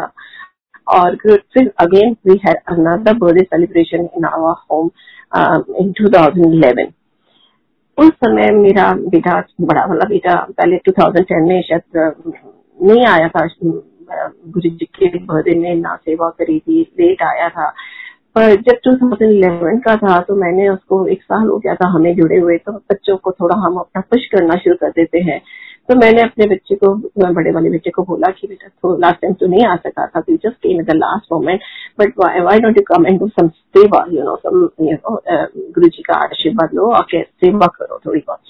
और 0.88 1.16
फिर 1.54 1.70
again 1.78 2.16
we 2.26 2.38
had 2.46 2.56
another 2.68 3.14
birthday 3.14 3.42
celebration 3.42 4.08
in 4.16 4.24
our 4.24 4.54
home 4.70 4.90
in 5.76 5.92
2011 6.00 6.92
उस 7.98 8.10
समय 8.24 8.50
मेरा 8.50 8.92
बेटा 8.92 9.42
बड़ा 9.60 9.84
वाला 9.84 10.08
बेटा 10.08 10.34
पहले 10.58 10.76
2010 10.88 11.46
में 11.48 11.62
शायद 11.62 11.82
uh, 11.98 12.34
नहीं 12.82 13.06
आया 13.06 13.28
था। 13.28 13.46
गुरु 14.48 14.68
जी 14.70 14.84
के 14.84 15.18
बर्थडे 15.18 15.58
में 15.58 15.74
ना 15.74 15.96
सेवा 15.96 16.28
करी 16.28 16.58
थी 16.58 16.80
लेट 17.00 17.22
आया 17.22 17.48
था। 17.48 17.72
पर 18.38 18.54
जब 18.56 18.76
2011 18.86 19.78
का 19.84 19.94
था 19.96 20.18
तो 20.18 20.34
मैंने 20.36 20.68
उसको 20.68 21.06
एक 21.06 21.22
साल 21.22 21.46
हो 21.48 21.56
गया 21.58 21.74
था 21.74 21.88
हमें 21.88 22.14
जुड़े 22.16 22.36
हुए 22.38 22.56
तो 22.58 22.72
बच्चों 22.72 23.16
को 23.16 23.30
थोड़ा 23.30 23.56
हम 23.56 23.76
अपना 23.76 24.00
पुश 24.00 24.26
करना 24.26 24.56
शुरू 24.56 24.74
कर 24.74 24.90
देते 24.90 25.18
हैं। 25.18 25.40
तो 25.88 25.94
मैंने 25.94 26.22
अपने 26.22 26.46
बच्चे 26.46 26.74
को 26.74 26.94
बड़े 27.34 27.52
वाले 27.52 27.70
बच्चे 27.70 27.90
को 27.90 28.02
बोला 28.02 28.30
कि 28.30 28.46
बेटा 28.46 28.68
तो 28.68 28.96
लास्ट 28.98 29.20
टाइम 29.22 29.34
तो 29.34 29.46
नहीं 29.46 29.64
आ 29.66 29.76
सका 29.76 30.06
था 30.06 30.20
तो 30.20 30.36
just 30.36 30.56
came 30.56 30.82
the 30.82 30.96
last 30.96 31.32
moment 31.32 31.60
but 32.00 32.18
why 32.18 32.60
don't 32.60 32.76
you 32.76 32.82
come 32.86 33.06
and 33.06 33.18
do 33.20 33.28
some 33.28 33.48
seva 33.48 34.04
you 34.12 34.24
know 34.24 34.36
सम 34.36 34.66
गुरु 35.72 35.88
जी 35.88 36.02
का 36.02 36.14
आशीर्वाद 36.14 36.74
लो 36.74 36.90
और 36.92 37.06
सेवा 37.12 37.66
करो 37.66 38.00
थोड़ी 38.06 38.20
बहुत 38.20 38.40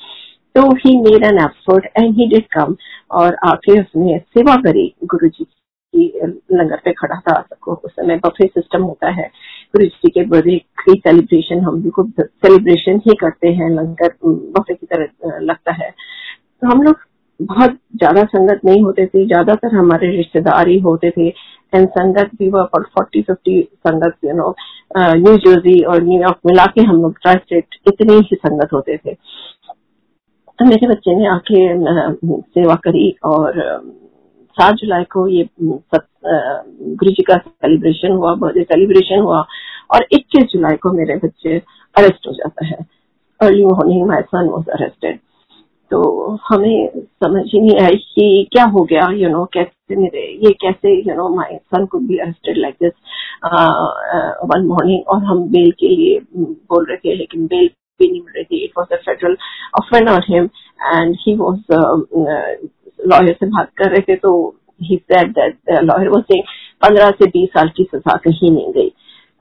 तो 0.54 0.70
he 0.76 0.96
made 1.00 1.24
an 1.24 1.38
effort 1.44 1.86
and 1.96 2.14
he 2.16 2.26
did 2.26 2.46
come 2.52 2.76
और 3.10 3.36
आके 3.44 3.80
उसने 3.80 4.18
सेवा 4.18 4.56
करी 4.56 4.92
गुरु 5.04 5.28
जी 5.28 5.44
की 5.44 6.10
लंगर 6.52 6.80
पे 6.84 6.92
खड़ा 6.92 7.16
था 7.18 7.40
सबको 7.40 7.74
उस 7.84 7.92
समय 7.92 8.16
बफे 8.16 8.46
सिस्टम 8.46 8.82
होता 8.82 9.10
है। 9.10 9.30
गुरु 9.74 9.86
जी 9.86 10.10
के 10.10 10.24
बर्थडे 10.26 10.56
की 10.80 10.92
सेलिब्रेशन 10.96 11.60
हम 11.60 11.82
बिल्कुल 11.82 12.10
सेलिब्रेशन 12.20 13.00
ही 13.06 13.14
करते 13.20 13.48
हैं, 13.48 13.68
लंगर 13.70 14.14
बफे 14.24 14.74
की 14.74 14.86
तरह 14.86 15.38
लगता 15.42 15.72
है। 15.74 15.90
तो 15.90 16.68
हम 16.68 16.82
लोग 16.82 16.96
बहुत 17.40 17.76
ज़्यादा 17.96 18.22
संगत 18.26 18.60
नहीं 18.64 18.82
होते 18.82 19.06
थे, 19.06 19.26
ज़्यादातर 19.26 19.74
हमारे 19.76 20.10
रिश्तेदार 20.16 20.68
ही 20.68 20.78
होते 20.80 21.10
थे 21.10 21.28
एंड 21.72 21.88
संगत 21.88 22.30
भी 22.38 22.48
वो 22.50 22.58
about 22.58 22.86
forty 22.88 23.22
fifty 23.22 23.60
sangat 23.78 24.16
you 24.24 24.32
know 24.34 24.54
New 24.96 25.36
Jersey 25.38 25.80
और 25.84 26.02
न्यूयॉर्क 26.02 26.38
मिला 26.46 26.64
के 26.74 26.82
हम 26.82 27.02
लोग 27.02 27.18
ट्राई 27.22 27.36
स्टेट 27.36 27.76
इतने 27.88 28.14
ही 28.14 28.36
संगत 28.36 28.72
होते 28.72 28.96
थे। 28.96 29.14
तो 29.14 30.64
मेरे 30.64 30.86
बच्चे 30.88 31.14
ने 31.16 31.26
आके 31.28 31.60
सेवा 32.52 32.74
करी 32.84 33.10
और 33.24 33.60
सात 34.60 34.74
जुलाई 34.82 35.04
को 35.12 35.26
ये 35.28 35.48
गुरु 35.62 37.10
जी 37.10 37.22
का 37.22 37.36
सेलिब्रेशन 37.36 38.12
हुआ 38.12 38.34
बर्थडे 38.34 38.62
सेलिब्रेशन 38.64 39.20
हुआ 39.20 39.44
और 39.94 40.06
इक्कीस 40.12 40.50
जुलाई 40.52 40.76
को 40.82 40.92
मेरे 40.92 41.16
बच्चे 41.24 41.56
अरेस्ट 41.96 42.26
हो 42.28 42.32
जाता 42.34 42.66
है 42.66 42.78
early 43.40 43.64
morning 43.64 44.06
my 44.08 44.22
son 44.34 44.48
was 44.50 44.70
arrested 44.78 45.18
तो 45.90 45.98
हमें 46.48 47.00
समझ 47.24 47.42
ही 47.52 47.60
नहीं 47.60 47.78
आई 47.80 47.96
कि 48.14 48.48
क्या 48.52 48.64
हो 48.72 48.82
गया 48.84 49.06
यू 49.10 49.18
you 49.18 49.30
नो 49.30 49.38
know, 49.38 49.52
कैसे 49.52 49.96
मेरे 49.96 50.26
ये 50.44 50.52
कैसे 50.62 50.94
यू 51.08 51.14
नो 51.16 51.28
माय 51.36 51.58
सन 51.74 51.86
को 51.92 51.98
be 52.08 52.18
arrested 52.18 52.58
like 52.58 52.74
this 52.82 52.92
one 54.50 54.66
morning 54.66 55.08
और 55.14 55.22
हम 55.24 55.42
बेल 55.52 55.70
के 55.80 55.88
लिए 55.88 56.18
बोल 56.72 56.86
रहे 56.86 56.96
थे 56.96 57.14
लेकिन 57.14 57.46
बेल 57.46 57.68
भी 58.00 58.10
नहीं 58.10 58.20
मिल 58.20 58.32
रही 58.36 58.44
थी. 58.44 58.64
It 58.64 58.72
was 58.78 58.94
a 58.94 58.96
federal 59.06 59.36
offend 59.78 60.08
on 60.08 60.20
him 60.28 60.44
and 60.84 61.16
he 61.20 61.34
was 61.36 61.72
lawyer 63.08 63.36
से 63.40 63.46
बात 63.48 63.70
कर 63.78 63.90
रहे 63.90 64.00
थे 64.08 64.16
तो 64.16 64.32
he 64.80 64.96
said 64.96 65.30
that 65.32 65.70
lawyer 65.82 66.08
was 66.08 66.22
saying 66.22 66.44
पंद्रह 66.82 67.10
से 67.10 67.26
बीस 67.28 67.48
साल 67.50 67.68
की 67.76 67.84
सजा 67.84 68.16
कहीं 68.24 68.50
नहीं 68.50 68.72
गई। 68.72 68.92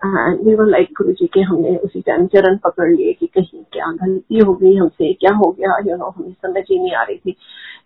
वी 0.01 0.53
वर 0.55 0.65
लाइक 0.65 0.87
गुरु 0.97 1.11
जी 1.11 1.25
के 1.33 1.41
हमने 1.41 1.75
उसी 1.85 2.01
टाइम 2.07 2.25
चरण 2.33 2.57
पकड़ 2.63 2.89
लिए 2.89 3.13
कि 3.13 3.27
कहीं 3.27 3.61
क्या 3.73 3.91
गलती 4.01 4.39
हो 4.39 4.53
गई, 4.53 4.75
हमसे 4.75 5.13
क्या 5.13 5.31
हो 5.35 5.49
गया 5.51 5.77
यू 5.87 5.95
नो 5.97 6.13
हमें 6.17 6.31
समझ 6.31 6.63
ही 6.69 6.79
नहीं 6.79 6.93
आ 6.93 7.03
रही 7.03 7.17
थी। 7.17 7.35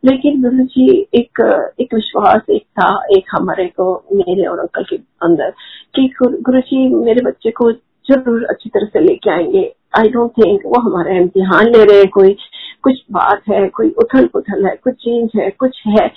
लेकिन 0.05 0.41
गुरु 0.41 0.63
जी 0.65 0.87
एक 1.15 1.41
एक 1.81 1.93
विश्वास 1.93 2.49
एक 2.49 2.63
था, 2.63 2.89
एक 3.17 3.25
हमारे 3.31 3.65
को, 3.67 3.93
मेरे 4.13 4.45
और 4.45 4.59
अंकल 4.59 4.83
के 4.89 4.95
अंदर, 5.23 5.49
कि 5.95 6.07
गुरु 6.21 6.59
जी 6.61 6.87
मेरे 6.95 7.21
बच्चे 7.25 7.51
को 7.51 7.71
ज़रूर 7.71 8.43
अच्छी 8.49 8.69
तरह 8.69 8.87
से 8.93 8.99
लेके 8.99 9.31
आएँगे। 9.31 9.71
आई 9.97 10.09
डोंट 10.09 10.31
थिंक 10.31 10.61
वो 10.65 10.79
हमारा 10.81 11.15
इम्तिहान 11.17 11.67
ले 11.67 11.83
रहे 11.85 11.97
हैं 11.97 12.07
कोई। 12.09 12.35
कुछ 12.83 13.01
बात 13.11 13.41
है, 13.49 13.67
कोई 13.69 13.89
उथल 13.99 14.25
पुथल 14.25 14.65
है, 14.65 14.75
कुछ 14.75 14.93
चेंज 14.95 15.31
है, 15.35 15.49
कुछ 15.51 15.81
है, 15.87 16.07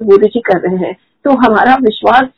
गुरु 0.00 0.26
जी 0.26 0.40
कर 0.40 0.60
रहे 0.60 0.86
हैं। 0.86 0.96
तो 1.24 1.30
हमारा 1.38 1.74
विश्वास 1.82 2.28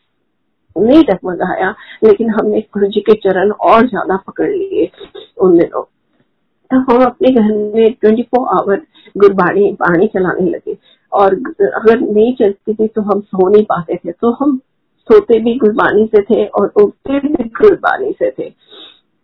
नहीं 0.76 1.02
डगमगाया, 1.04 1.74
लेकिन 2.04 2.30
हमने 2.30 2.60
गुरु 2.74 2.86
जी 2.86 3.00
के 3.00 3.14
चरण 3.20 3.50
और 3.50 3.86
ज़्यादा 3.88 4.16
पकड़ 4.26 4.50
लिए 4.50 4.90
उन 5.38 5.58
दिनों। 5.58 5.82
तो 6.70 6.78
हम 6.78 7.04
अपने 7.04 7.30
घर 7.30 7.52
में 7.74 7.92
ट्वेंटी 7.92 8.22
फोर 8.22 8.48
आवर 8.58 8.82
गुरबाणी, 9.16 9.70
बाणी 9.72 10.06
चलाने 10.06 10.50
लगे। 10.50 10.76
और 11.12 11.34
अगर 11.74 12.00
नहीं 12.00 12.34
चलती 12.34 12.74
थी 12.74 12.86
तो 12.86 13.02
हम 13.02 13.20
सो 13.20 13.48
नहीं 13.48 13.64
पाते 13.64 13.96
थे। 13.96 14.12
तो 14.12 14.30
हम 14.32 14.56
सोते 15.08 15.38
भी 15.38 15.54
गुरबानी 15.58 16.04
से 16.06 16.22
थे 16.22 16.44
और 16.46 16.72
उठते 16.82 17.18
भी 17.18 17.44
गुरबानी 17.60 18.12
से 18.12 18.30
थे। 18.30 18.48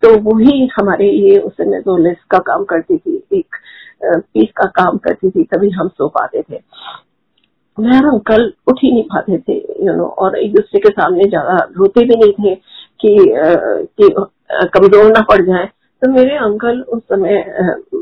तो 0.02 0.08
वही 0.20 0.66
हमारे 0.78 1.10
लिए 1.12 1.38
उस 1.38 1.52
समय 1.52 1.82
लिस्ट 2.00 2.22
का 2.30 2.38
काम 2.38 2.64
करती 2.64 2.96
थी। 2.98 3.22
एक 3.32 3.56
पीस 4.00 4.48
का 4.56 4.66
काम 4.76 4.96
करती 4.98 5.30
थी 5.30 5.44
तभी 5.44 5.70
हम 5.70 5.88
सो 5.88 6.08
पाते 6.08 6.42
थे। 6.42 6.60
मैं 7.78 7.96
और 7.96 8.06
अंकल 8.08 8.52
उठ 8.68 8.78
ही 8.82 8.92
नहीं 8.92 9.02
पाते 9.04 9.38
थे 9.38 9.54
यू 9.86 9.94
नो 9.94 10.04
और 10.18 10.38
एक 10.38 10.52
दूसरे 10.52 10.80
के 10.80 10.88
सामने 10.90 11.28
ज़्यादा 11.28 11.56
रोते 11.78 12.04
भी 12.04 12.16
नहीं 12.16 12.32
थे 12.34 12.54
कि, 12.54 13.16
कि 13.98 14.08
कमज़ोर 14.68 15.10
ना 15.12 15.20
पड़ 15.30 15.40
जाए। 15.42 15.68
तो 16.02 16.10
मेरे 16.12 16.36
अंकल 16.36 16.80
उस 16.94 17.02
समय 17.02 17.44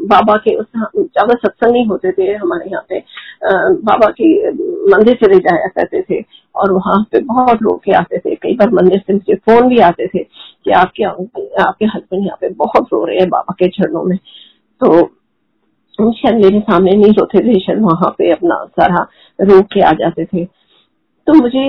बाबा 0.04 0.36
के 0.44 0.54
उस 0.56 0.66
ज़्यादा 0.76 1.34
सत्संग 1.36 1.72
नहीं 1.72 1.86
होते 1.86 2.12
थे 2.12 2.32
हमारे 2.34 2.70
यहाँ 2.70 2.84
पे। 2.88 2.98
बाबा 3.82 4.10
के 4.20 4.28
मंदिर 4.92 5.14
चले 5.16 5.38
जाया 5.40 5.68
करते 5.76 6.02
थे 6.02 6.20
और 6.54 6.72
वहाँ 6.72 7.02
पे 7.12 7.20
बहुत 7.24 7.62
लोग 7.62 7.78
के 7.84 7.92
आते 7.94 8.18
थे। 8.18 8.34
कई 8.34 8.54
बार 8.54 8.70
मंदिर 8.74 9.02
से 9.06 9.12
मुझे 9.12 9.34
फ़ोन 9.36 9.68
भी 9.68 9.78
आते 9.80 10.06
थे 10.06 10.22
कि 10.22 10.70
आपके 10.80 11.04
अंकल 11.04 11.62
आपके 11.62 11.86
हस्बैंड 11.86 12.24
यहाँ 12.24 12.38
पे 12.40 12.48
बहुत 12.56 12.88
रो 12.92 13.04
रहे 13.04 13.18
हैं 13.18 13.28
बाबा 13.30 13.54
के 13.58 13.68
चरणों 13.70 14.04
में। 14.04 14.16
तो 14.80 15.02
शायद 15.98 16.34
मेरे 16.34 16.60
सामने 16.60 16.90
नहीं 16.90 17.12
रोते 17.12 17.40
थे 17.40 17.58
शायद 17.60 17.80
वहाँ 17.82 18.10
पे 18.18 18.30
अपना 18.32 18.64
सारा 18.80 19.06
रोक 19.38 19.66
के 19.72 19.80
आ 19.80 19.92
जाते 19.92 20.24
थे। 20.24 20.44
तो 21.26 21.32
मुझे 21.32 21.64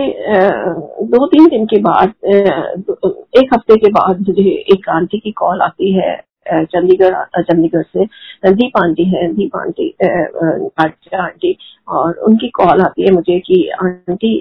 दो 1.12 1.25
तीन 1.27 1.48
दिन 1.50 1.65
के 1.65 1.79
बाद 1.79 2.13
एक 3.38 3.53
हफ़्ते 3.53 3.75
के 3.75 3.89
बाद 3.91 4.20
मुझे 4.29 4.50
एक 4.74 4.89
आंटी 4.89 5.20
की 5.20 5.32
कॉल 5.32 5.62
आती 5.62 5.91
है 5.94 6.15
चंडीगढ़ 6.48 7.15
चंडीगढ़ 7.38 7.84
से। 7.84 8.05
दीप 8.51 8.77
आंटी 8.77 9.03
है, 9.03 9.27
दीप 9.34 9.55
आंटी 9.55 9.88
आंटी, 11.17 11.55
और 11.88 12.13
उनकी 12.27 12.50
कॉल 12.50 12.82
आती 12.82 13.03
है 13.03 13.12
मुझे 13.12 13.39
कि, 13.39 13.67
आंटी 13.84 14.36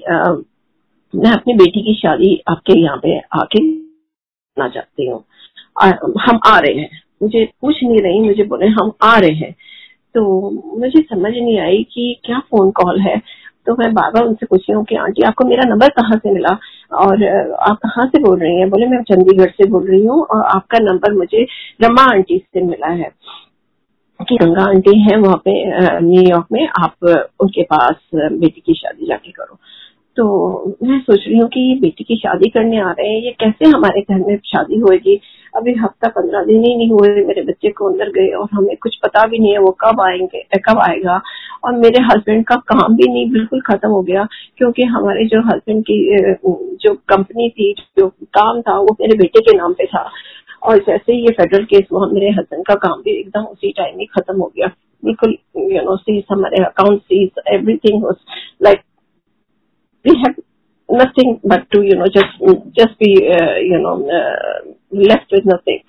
मैं 1.13 1.31
अपनी 1.31 1.55
बेटी 1.55 1.83
की 1.83 1.95
शादी 1.95 2.35
आपके 2.49 2.81
यहाँ 2.81 2.97
पे 3.03 3.19
आके 3.19 3.59
करना 3.61 4.69
चाहती 4.69 5.07
हूँ। 5.07 5.25
हम 6.21 6.41
आ 6.47 6.59
रहे 6.59 6.75
हैं। 6.75 6.91
मुझे 7.23 7.45
पूछ 7.61 7.83
नहीं 7.85 8.01
रही, 8.01 8.21
मुझे 8.21 8.45
बोले, 8.45 8.67
हम 8.67 8.93
आ 9.03 9.19
रहे 9.19 9.31
हैं। 9.31 9.55
तो 10.15 10.51
मुझे 10.79 11.01
समझ 11.03 11.33
नहीं 11.33 11.59
आई 11.61 11.83
कि 11.95 12.21
क्या 12.25 12.39
फ़ोन 12.39 12.71
कॉल 12.71 13.01
है। 13.01 13.17
तो 13.67 13.75
मैं 13.79 13.93
बार 13.95 14.11
बार 14.11 14.25
उनसे 14.25 14.47
पूछी 14.47 14.73
हूँ 14.73 14.85
कि, 14.85 14.95
आंटी, 14.95 15.23
आपको 15.23 15.45
मेरा 15.45 15.65
नंबर 15.65 15.89
कहाँ 15.89 16.17
से 16.17 16.31
मिला? 16.33 16.59
और 16.93 17.25
आप 17.71 17.77
कहाँ 17.77 18.07
से 18.07 18.19
बोल 18.19 18.39
रही 18.41 18.57
हैं? 18.57 18.71
बोले, 18.71 18.87
मैं 18.87 19.03
चंडीगढ़ 19.03 19.51
से 19.51 19.69
बोल 19.69 19.91
रही 19.91 20.05
हूँ 20.07 20.23
और 20.25 20.45
आपका 20.45 20.79
नंबर 20.79 21.13
मुझे 21.13 21.47
रमा 21.83 22.03
आंटी 22.03 22.39
से 22.39 22.61
मिला 22.61 22.89
है। 22.89 23.11
कि 24.21 24.37
गंगा 24.37 24.63
आंटी 24.63 25.01
है 25.01 25.17
वहाँ 25.17 25.37
पे 25.37 25.53
न्यूयॉर्क 26.01 26.47
में, 26.53 26.69
आप 26.83 26.95
उनके 27.41 27.63
पास, 27.63 27.95
बेटी 28.15 28.63
की 28.67 28.75
शादी 28.75 29.07
जाके 29.07 29.31
करो। 29.31 29.59
तो 30.17 30.25
मैं 30.83 30.99
सोच 31.01 31.25
रही 31.27 31.39
हूँ 31.39 31.49
कि 31.49 31.79
बेटी 31.81 32.05
की 32.05 32.17
शादी 32.17 32.49
करने 32.49 32.81
आ 32.81 32.91
रहे 32.91 33.09
हैं, 33.09 33.21
ये 33.23 33.31
कैसे 33.41 33.69
हमारे 33.71 34.01
घर 34.01 34.19
में 34.27 34.37
शादी 34.47 34.79
होगी 34.81 35.21
अभी 35.57 35.73
हफ़्ता 35.75 36.09
पंद्रह 36.09 36.45
दिन 36.45 36.65
ही 36.65 36.75
नहीं 36.77 36.91
हुए, 36.91 37.09
मेरे 37.25 37.43
बच्चे 37.43 37.71
को 37.71 37.89
अंदर 37.89 38.11
गए 38.11 38.29
और 38.33 38.49
हमें 38.53 38.77
कुछ 38.77 38.97
पता 38.97 39.27
भी 39.27 39.39
नहीं 39.39 39.53
है 39.53 39.59
वो 39.59 39.71
कब 39.81 40.01
आएँगे, 40.01 40.45
कब 40.59 40.79
आएगा। 40.79 41.21
और 41.65 41.73
मेरे 41.73 42.03
हस्बैंड 42.03 42.45
का 42.45 42.57
काम 42.73 42.97
भी 42.97 43.09
नहीं 43.13 43.31
बिल्कुल 43.33 43.61
खत्म 43.61 43.89
हो 43.89 44.03
गया, 44.03 44.27
क्योंकि 44.59 44.83
हमारे 44.85 45.25
जो 45.25 45.41
हस्बैंड 45.47 45.85
की 45.91 45.99
जो 46.83 46.95
कंपनी 47.09 47.49
थी, 47.49 47.73
जो 47.99 48.09
काम 48.35 48.61
था, 48.63 48.79
वो 48.79 48.97
मेरे 49.01 49.17
बेटे 49.19 49.41
के 49.41 49.57
नाम 49.57 49.73
पे 49.73 49.87
था। 49.87 50.09
और 50.63 50.79
जैसे 50.79 51.15
ये 51.15 51.31
फेडरल 51.31 51.65
केस 51.65 51.87
हुआ, 51.93 52.07
मेरे 52.07 52.31
हस्बैंड 52.31 52.65
का 52.67 52.75
काम 52.75 53.03
भी 53.03 53.19
एकदम 53.21 53.45
उसी 53.45 53.73
टाइम 53.73 53.99
ही 54.01 54.07
खत्म 54.07 54.37
हो 54.37 54.53
गया। 54.57 54.71
बिल्कुल 55.03 55.37
यू 55.73 55.83
नो 55.83 55.97
सीज 55.97 56.25
हमारे 56.31 56.65
account 56.65 57.01
seize 57.03 57.31
everything 57.49 58.05
like 58.63 58.81
we 60.05 60.13
have 60.23 60.37
nothing 60.89 61.31
but 61.53 61.63
to 61.73 61.83
you 61.83 61.97
know 61.97 62.09
just 62.17 62.35
just 62.79 62.99
be 62.99 63.11
uh, 63.37 63.57
you 63.71 63.79
know 63.85 63.97
uh, 64.19 64.59
left 65.11 65.33
with 65.37 65.47
nothing. 65.53 65.81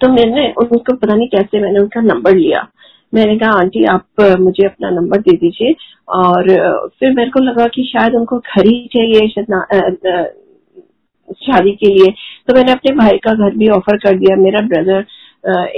तो 0.00 0.08
मैंने 0.12 0.46
उनको 0.60 0.94
पता 0.94 1.14
नहीं 1.14 1.28
कैसे 1.28 1.60
मैंने 1.60 1.80
उनका 1.80 2.00
नंबर 2.00 2.34
लिया। 2.36 2.66
मैंने 3.14 3.36
कहा 3.38 3.50
आंटी 3.60 3.84
आप 3.90 4.20
मुझे 4.40 4.66
अपना 4.66 4.90
नंबर 4.90 5.20
दे 5.28 5.36
दीजिए। 5.36 5.74
और 6.08 6.48
फिर 7.00 7.12
मेरे 7.14 7.30
को 7.30 7.40
लगा 7.40 7.66
कि 7.74 7.84
शायद 7.92 8.14
उनको 8.14 8.38
घर 8.38 8.66
ही 8.66 8.88
चाहिए 8.92 9.28
शादी 11.44 11.70
के 11.72 11.88
लिए। 11.94 12.10
तो 12.48 12.54
मैंने 12.54 12.72
अपने 12.72 12.94
भाई 12.96 13.18
का 13.24 13.32
घर 13.34 13.56
भी 13.58 13.68
ऑफ़र 13.76 13.96
कर 14.04 14.18
दिया। 14.18 14.36
मेरा 14.42 14.60
ब्रदर 14.68 15.06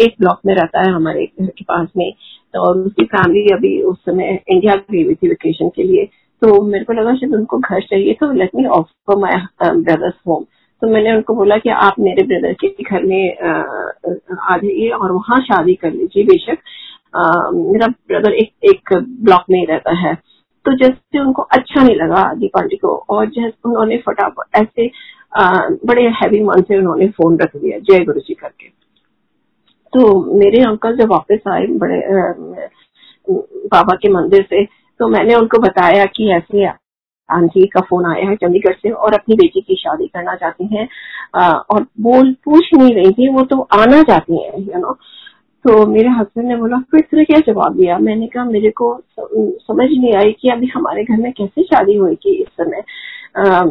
एक 0.04 0.14
ब्लॉक 0.20 0.40
में 0.46 0.54
रहता 0.54 0.80
है 0.80 0.92
हमारे 0.94 1.24
घर 1.40 1.46
के 1.46 1.64
पास 1.64 1.88
में। 1.96 2.10
तो 2.54 2.60
और 2.66 2.78
उसकी 2.78 3.04
फैमिली 3.04 3.54
अभी 3.54 3.80
उस 3.82 3.98
समय 4.06 4.38
इंडिया 4.48 4.74
गई 4.74 5.02
हुई 5.04 5.14
थी 5.14 5.28
वेकेशन 5.28 5.68
के 5.76 5.82
लिए। 5.82 6.08
तो 6.42 6.62
मेरे 6.62 6.84
को 6.84 6.92
लगा 6.92 7.14
शायद 7.14 7.34
उनको 7.34 7.58
घर 7.58 7.80
चाहिए 7.80 8.12
तो 8.14 8.32
let 8.32 8.50
me 8.54 8.66
offer 8.66 9.16
my 9.16 9.36
brother's 9.62 10.14
home 10.26 10.44
तो 10.82 10.86
मैंने 10.86 11.14
उनको 11.14 11.34
बोला 11.34 11.58
कि 11.58 11.68
आप 11.68 11.94
मेरे 11.98 12.22
ब्रदर 12.22 12.52
के 12.52 12.68
घर 12.68 13.02
में 13.02 13.36
uh, 13.36 14.38
आ 14.40 14.56
जाइए 14.56 14.88
और 14.88 15.12
वहाँ 15.12 15.40
शादी 15.40 15.74
कर 15.74 15.92
लीजिए 15.92 16.24
बेशक। 16.24 16.58
Uh, 17.18 17.72
मेरा 17.72 17.86
ब्रदर 17.86 18.32
एक 18.32 18.52
एक 18.64 18.94
ब्लॉक 19.20 19.44
में 19.50 19.58
ही 19.58 19.64
रहता 19.64 19.94
है। 19.96 20.14
तो 20.64 20.76
जैसे 20.76 21.18
उनको 21.18 21.42
अच्छा 21.42 21.82
नहीं 21.82 21.96
लगा 21.96 22.34
दीपाली 22.34 22.76
को 22.76 23.04
और 23.10 23.26
जैसे 23.26 23.68
उन्होंने 23.68 23.96
फटाफट 23.96 24.56
ऐसे 24.56 24.88
uh, 25.40 25.86
बड़े 25.86 26.02
हैवी 26.02 26.42
मन 26.44 26.62
से 26.62 26.78
उन्होंने 26.78 27.08
फ़ोन 27.08 27.38
रख 27.38 27.56
दिया 27.56 27.78
जय 27.78 28.04
गुरु 28.04 28.20
जी 28.20 28.34
करके। 28.34 28.68
तो 29.92 30.24
मेरे 30.38 30.62
अंकल 30.62 30.96
जब 30.96 31.10
वापस 31.10 31.48
आए 31.48 31.66
बड़े 31.66 32.00
बाबा 33.68 33.94
के 33.94 34.08
मंदिर 34.08 34.46
से 34.50 34.64
तो 35.00 35.08
मैंने 35.08 35.34
उनको 35.34 35.58
बताया 35.58 36.04
कि 36.16 36.30
ऐसे 36.32 36.66
आंटी 37.28 37.66
का 37.66 37.80
फ़ोन 37.80 38.06
आया 38.06 38.28
है 38.28 38.36
चंडीगढ़ 38.36 38.74
से 38.82 38.90
और 38.90 39.14
अपनी 39.14 39.36
बेटी 39.36 39.60
की 39.60 39.74
शादी 39.76 40.06
करना 40.06 40.34
चाहती 40.34 40.66
हैं। 40.76 40.88
और 41.70 41.86
बोल 42.00 42.32
पूछ 42.44 42.70
नहीं 42.74 42.94
रही 42.94 43.12
थी 43.12 43.28
वो 43.32 43.42
तो 43.44 43.60
आना 43.72 44.02
चाहती 44.02 44.42
हैं 44.42 44.58
यू 44.58 44.78
नो 44.80 44.96
तो 45.64 45.86
मेरे 45.86 46.08
हस्बैंड 46.08 46.48
ने 46.48 46.56
बोला 46.56 46.78
फिर 46.90 47.00
तुमने 47.00 47.24
क्या 47.24 47.38
जवाब 47.46 47.76
दिया? 47.76 47.98
मैंने 47.98 48.26
कहा 48.26 48.44
मेरे 48.44 48.70
को 48.80 48.94
समझ 49.20 49.88
नहीं 49.90 50.14
आई 50.16 50.32
कि 50.40 50.48
अभी 50.50 50.66
हमारे 50.74 51.04
घर 51.04 51.16
में 51.22 51.32
कैसे 51.32 51.62
शादी 51.62 51.96
हुई 51.96 52.16
इस 52.26 52.48
समय। 52.60 52.82
आ, 53.38 53.64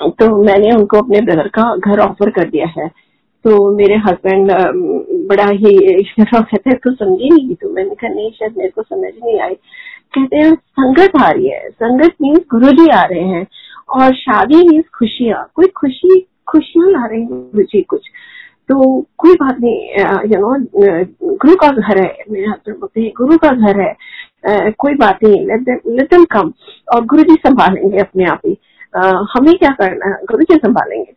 तो 0.00 0.42
मैंने 0.44 0.70
उनको 0.76 0.98
अपने 0.98 1.20
ब्रदर 1.20 1.48
का 1.58 1.74
घर 1.76 2.00
ऑफ़र 2.00 2.30
कर 2.38 2.48
दिया 2.50 2.66
है। 2.78 2.88
तो 3.44 3.76
मेरे 3.76 3.96
हस्बैंड 4.06 4.50
बड़ा 5.28 5.46
ही 5.52 5.74
कहते 6.34 6.74
तू 6.74 6.92
समझी 6.94 7.28
नहीं 7.30 7.54
तो 7.54 7.72
मैंने 7.74 7.94
कहा 7.94 8.08
नहीं 8.14 8.30
शायद 8.30 8.54
मेरे 8.58 8.70
को 8.70 8.82
समझ 8.82 9.12
नहीं 9.24 9.38
आई। 9.40 9.54
कहते 10.14 10.36
हैं, 10.36 10.54
संगत 10.54 11.16
आ 11.22 11.30
रही 11.30 11.48
है। 11.48 11.68
संगत 11.70 12.14
मीन्स 12.22 12.44
गुरु 12.50 12.70
जी 12.72 12.88
आ 12.90 13.02
रहे 13.04 13.24
हैं। 13.24 13.46
और 13.90 14.14
शादी 14.16 14.56
मीन्स 14.68 14.84
खुशियाँ। 14.94 15.44
कोई 15.54 15.66
खुशी, 15.76 16.20
खुशियाँ 16.48 16.90
ला 16.90 17.06
रहे 17.06 17.18
हैं 17.18 17.28
गुरु 17.28 17.64
जी 17.64 17.82
कुछ। 17.82 18.08
तो 18.68 18.74
कोई 19.18 19.34
बात 19.34 19.56
नहीं 19.60 20.32
यू 20.32 20.38
नो 20.40 21.36
गुरु 21.36 21.54
का 21.56 21.68
घर 21.68 21.98
है, 21.98 22.14
मेरे 22.30 22.46
हस्बैंड 22.46 22.78
बोलते 22.78 23.00
हैं, 23.00 23.10
गुरु 23.16 23.36
का 23.38 23.50
घर 23.50 23.80
है। 23.80 24.72
कोई 24.78 24.94
बात 24.94 25.18
नहीं 25.24 26.24
कम 26.32 26.52
और 26.94 27.04
गुरु 27.04 27.22
जी 27.22 27.34
संभालेंगे 27.46 27.98
अपने 27.98 28.24
आप 28.26 28.40
ही। 28.46 28.56
हमें 29.30 29.54
क्या 29.54 29.70
करना 29.72 30.06
है? 30.06 30.24
गुरु 30.24 30.44
जी 30.44 30.56
संभालेंगे। 30.56 31.12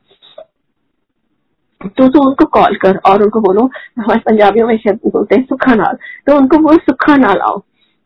तो 1.87 2.07
तो 2.07 2.21
उनको 2.21 2.45
कॉल 2.47 2.75
कर 2.75 2.97
और 3.05 3.23
उनको 3.23 3.39
बोलो, 3.41 3.69
हमारे 3.97 4.19
पंजाबियों 4.21 4.67
में 4.67 4.77
शब्द 4.77 5.09
बोलते 5.13 5.35
हैं 5.35 5.43
सुखा 5.45 5.73
नाल 5.75 5.97
तो 6.27 6.37
उनको 6.37 6.57
बोल 6.59 6.77
सुखा 6.79 7.15
नाल 7.17 7.39
आओ। 7.39 7.61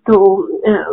तो 0.07 0.17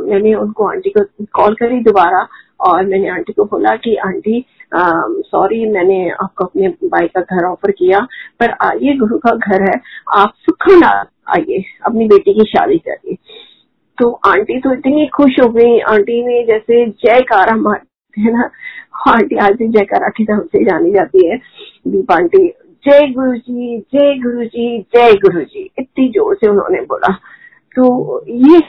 मैंने 0.06 0.34
उनको 0.34 0.64
आंटी 0.64 0.90
को 0.90 1.02
कॉल 1.34 1.54
करी 1.54 1.80
दोबारा 1.80 2.26
और 2.60 2.86
मैंने 2.86 3.08
आंटी 3.08 3.32
को 3.32 3.44
बोला 3.44 3.74
कि, 3.76 3.94
आंटी 3.96 4.44
सॉरी, 4.74 5.64
मैंने 5.72 6.08
आपको 6.12 6.44
अपने 6.44 6.68
भाई 6.84 7.06
का 7.08 7.20
घर 7.20 7.44
ऑफ़र 7.44 7.70
किया, 7.70 7.98
पर 8.40 8.50
आइए, 8.62 8.96
गुरु 8.96 9.18
का 9.18 9.30
घर 9.30 9.62
है, 9.62 9.80
आप 10.16 10.32
सुखा 10.36 10.76
नाल 10.78 11.06
आइए, 11.28 11.62
अपनी 11.86 12.06
बेटी 12.06 12.34
की 12.34 12.44
शादी 12.48 12.78
करिए। 12.78 13.16
तो 13.98 14.10
आंटी 14.26 14.58
तो 14.60 14.72
इतनी 14.72 15.06
खुश 15.06 15.38
हो 15.42 15.48
गई। 15.48 15.78
आंटी 15.88 16.22
ने 16.26 16.42
जैसे 16.46 16.84
जयकारा 16.86 17.56
मार 17.56 17.80
है 18.16 18.32
ना, 18.32 18.50
आंटी 19.08 19.36
आज 19.36 19.54
भी 19.54 19.68
जयकारा 19.68 20.08
के 20.08 20.24
नाम 20.24 20.40
से 20.42 20.64
जानी 20.64 20.90
जाती 20.90 21.26
है। 21.28 21.36
दीप 21.88 22.12
आंटी, 22.12 22.46
जय 22.84 23.06
गुरु 23.12 23.34
जी 23.36 23.78
जय 23.94 24.14
गुरु 24.18 24.44
जी 24.44 24.78
जय 24.94 25.14
गुरु 25.14 25.40
जी 25.42 25.70
इतनी 25.78 26.08
ज़ोर 26.08 26.34
से 26.34 26.48
उन्होंने 26.48 26.80
बोला। 26.82 27.12
तो 27.76 28.24
ये 28.28 28.60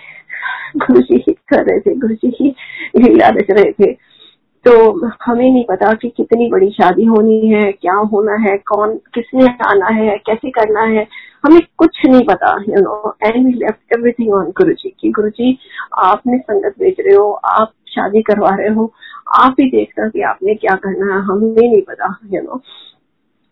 गुरु 0.78 1.02
जी 1.02 1.24
ही 1.28 1.34
कर 1.50 1.66
रहे 1.66 1.80
थे 1.80 1.96
गुरु 1.96 2.16
जी 2.16 2.36
ही 2.42 2.54
लीला 2.98 3.30
रच 3.30 3.52
रहे 3.52 3.72
थे 3.72 3.92
तो 4.66 4.72
हमें 5.24 5.50
नहीं 5.52 5.64
पता 5.66 5.92
कि 5.94 6.10
कितनी 6.10 6.50
बड़ी 6.50 6.70
शादी 6.70 7.06
होनी 7.06 7.48
है, 7.48 7.72
क्या 7.72 7.94
होना 8.14 8.36
है, 8.42 8.58
कौन, 8.58 8.96
किसने 9.14 9.46
आना 9.66 9.94
है, 9.96 10.18
कैसे 10.26 10.50
करना 10.50 10.82
है। 10.84 11.06
हमें 11.46 11.60
कुछ 11.78 12.00
नहीं 12.06 12.24
पता 12.26 12.52
you 12.70 12.82
know 12.82 13.16
and 13.24 13.46
we 13.46 13.52
left 13.54 13.98
everything 13.98 14.34
on 14.34 14.50
Guru 14.58 14.74
ji 14.74 14.90
की। 15.00 15.12
गुरु 15.12 15.30
जी 15.30 15.58
आपने 16.04 16.38
संगत 16.38 16.76
बेच 16.80 17.00
रहे 17.00 17.16
हो, 17.16 17.32
आप 17.32 17.74
शादी 17.88 18.22
करवा 18.22 18.56
रहे 18.56 18.74
हो, 18.74 18.92
आप 19.36 19.56
ही 19.60 19.70
देखना 19.72 20.08
कि 20.10 20.22
आपने 20.22 20.56
क्या 20.56 20.76
करना 20.76 21.14
है, 21.14 21.22
हमें 21.22 21.70
नहीं 21.70 21.82
पता 21.82 22.18
यू 22.34 22.42
नो 22.42 22.62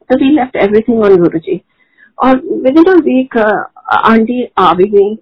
तो 0.10 0.15
we 0.15 0.29
left 0.32 0.56
everything 0.56 1.03
on 1.03 1.15
Guru 1.17 1.39
ji 1.39 1.62
और 2.17 2.36
with 2.63 2.77
in 2.77 2.91
a 2.91 2.96
week 3.06 3.38
aunty 3.38 4.44
आ 4.58 4.74
भी 4.74 4.89
गई 4.89 5.15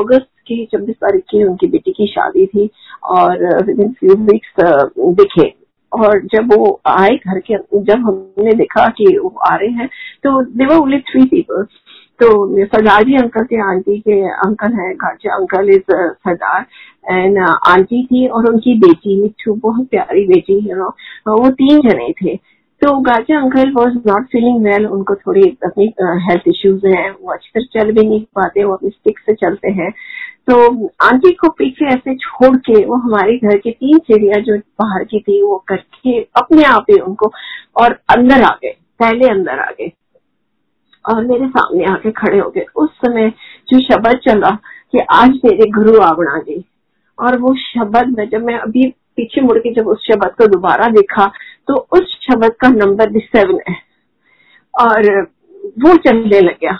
अगस्त 0.00 0.28
की 0.48 0.64
छब्बीस 0.72 0.96
तारीख 0.96 1.24
की 1.30 1.44
उनकी 1.44 1.66
बेटी 1.68 1.92
की 1.92 2.06
शादी 2.06 2.46
थी 2.46 2.68
और 3.16 3.44
विद 3.66 3.80
इन 3.80 3.92
फ्यू 3.92 4.14
वीक्स 4.24 4.54
दिखे। 5.16 5.52
और 5.92 6.20
जब 6.32 6.52
वो 6.52 6.80
आए 6.86 7.14
घर 7.16 7.38
के, 7.40 7.56
जब 7.56 8.06
हमने 8.06 8.52
देखा 8.54 8.86
कि 8.96 9.06
वो 9.18 9.28
आ 9.48 9.54
रहे 9.56 9.68
हैं 9.70 9.88
तो 10.24 10.42
देवर 10.44 10.76
ओनली 10.76 10.98
थ्री 11.10 11.24
पीपल 11.26 11.62
तो 12.20 12.26
सरदार 12.64 13.04
जी 13.04 13.14
अंकल 13.16 13.44
के 13.44 13.60
आंटी 13.62 13.98
के 14.00 14.20
अंकल 14.28 14.72
हैं 14.72 14.92
गाचे 14.96 15.28
uncle 15.30 15.70
is 15.70 15.92
Sardar 15.92 16.66
and 17.10 17.38
aunty 17.68 18.04
थी 18.06 18.26
और 18.26 18.48
उनकी 18.50 18.74
बेटी 18.80 19.20
मिठू 19.22 19.54
बहुत 19.62 19.88
प्यारी 19.90 20.26
बेटी 20.28 20.60
है 20.60 20.78
वो 20.78 21.50
तीन 21.50 21.80
जने 21.88 22.12
थे। 22.22 22.34
तो 22.82 23.00
Gaja 23.00 23.40
uncle 23.40 23.72
was 23.72 23.94
not 24.06 24.26
feeling 24.26 24.64
well 24.64 24.86
उनको 24.86 25.14
थोड़ी 25.14 25.42
अपनी 25.64 25.84
हेल्थ 26.00 26.42
इश्यूज़ 26.46 26.86
हैं। 26.86 27.10
वो 27.10 27.32
अच्छी 27.32 27.50
तरह 27.54 27.82
चल 27.82 27.92
भी 27.92 28.06
नहीं 28.06 28.20
पाते। 28.20 28.64
वो 28.64 28.74
अपनी 28.74 28.90
स्टिक 28.90 29.18
से 29.18 29.34
चलते 29.34 29.68
हैं। 29.68 29.90
तो 30.50 30.86
आंटी 30.86 31.30
को 31.30 31.48
पीछे 31.50 31.86
ऐसे 31.86 32.14
छोड़ 32.14 32.56
के 32.56 32.84
वो 32.84 32.94
हमारे 32.94 33.36
घर 33.38 33.58
की 33.58 33.70
तीन 33.70 33.98
चिड़िया 33.98 34.40
जो 34.40 34.56
बाहर 34.56 35.04
की 35.04 35.20
थी, 35.20 35.42
वो 35.42 35.64
करके 35.68 36.20
अपने 36.20 36.64
आप 36.64 36.84
ही 36.90 36.98
उनको 36.98 37.32
और 37.76 37.92
अंदर 37.92 38.42
आ 38.42 38.50
गए। 38.62 38.76
पहले 39.00 39.28
अंदर 39.28 39.58
आ 39.58 39.70
गए। 39.70 39.92
और 41.08 41.24
मेरे 41.26 41.48
सामने 41.48 41.84
आके 41.84 42.10
खड़े 42.10 42.38
हो 42.38 42.50
गए। 42.50 42.64
उस 42.76 42.90
समय 42.90 43.32
जो 43.68 43.80
शब्द 43.80 44.18
चला 44.18 44.50
कि 44.92 44.98
आज 44.98 45.28
मेरे 45.28 45.70
गुरु 45.70 46.00
आवना 46.00 46.38
जी 46.38 46.64
और 47.18 47.38
वो 47.38 47.54
शब्द 47.54 48.14
में 48.18 48.28
जब 48.28 48.44
मैं 48.44 48.58
अभी 48.58 48.94
पीछे 49.16 49.40
मुड़ 49.40 49.58
के 49.58 49.72
जब 49.74 49.88
उस 49.88 50.06
शब्द 50.06 50.34
को 50.38 50.46
दोबारा 50.46 50.86
देखा 50.90 51.26
तो 51.68 51.74
उस 51.92 52.18
शब्द 52.22 52.52
का 52.60 52.68
नंबर 52.68 53.10
भी 53.10 53.20
सेवन 53.26 53.58
है। 53.68 53.76
और 54.74 55.10
वो 55.78 55.96
चलने 55.96 56.40
लग 56.40 56.56
गया 56.60 56.78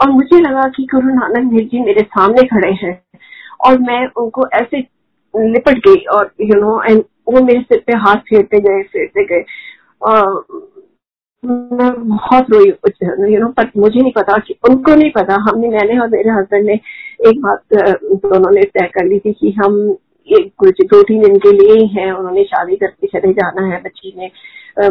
और 0.00 0.10
मुझे 0.10 0.40
लगा 0.40 0.68
कि 0.68 0.86
गुरु 0.94 1.14
नानक 1.14 1.50
देव 1.52 1.68
जी 1.68 1.80
मेरे 1.80 2.02
सामने 2.02 2.46
खड़े 2.48 2.72
हैं। 2.82 3.00
और 3.66 3.78
मैं 3.78 4.06
उनको 4.16 4.46
ऐसे 4.54 4.78
लिपट 5.34 5.78
गई 5.86 6.04
और 6.16 6.30
यू 6.40 6.60
नो 6.60 6.80
एंड 6.82 7.02
वो 7.28 7.40
मेरे 7.44 7.60
सिर 7.60 7.82
पे 7.86 7.92
हाथ 7.96 8.16
फेरते 8.28 8.58
गए 8.58 8.82
फेरते 8.82 9.24
गए। 9.24 9.44
और 10.02 10.44
मैं 11.44 11.92
बहुत 12.08 12.50
रोई 12.50 12.68
यू 13.32 13.40
नो 13.40 13.48
पर 13.48 13.70
मुझे 13.76 14.00
नहीं 14.00 14.12
पता 14.12 14.36
कि, 14.38 14.54
उनको 14.70 14.94
नहीं 14.94 15.10
पता, 15.10 15.34
हमने, 15.40 15.68
मैंने 15.68 15.98
और 15.98 16.08
मेरे 16.08 16.30
हस्बैंड 16.30 16.66
ने 16.66 16.74
एक 17.28 17.40
बात, 17.40 17.62
दोनों 17.74 18.50
ने 18.50 18.62
तय 18.62 18.86
कर 18.94 19.04
ली 19.04 19.18
थी 19.18 19.32
कि 19.32 19.50
हम 19.50 19.96
कुछ 20.32 20.80
दो 20.82 21.02
तीन 21.02 21.22
दिन 21.22 21.36
के 21.38 21.52
लिए 21.52 21.74
ही 21.74 21.86
है 21.88 22.10
उन्होंने 22.12 22.44
शादी 22.44 22.76
करके 22.76 23.06
चले 23.06 23.32
जाना 23.32 23.66
है 23.66 23.80
बच्ची 23.82 24.12
ने। 24.18 24.30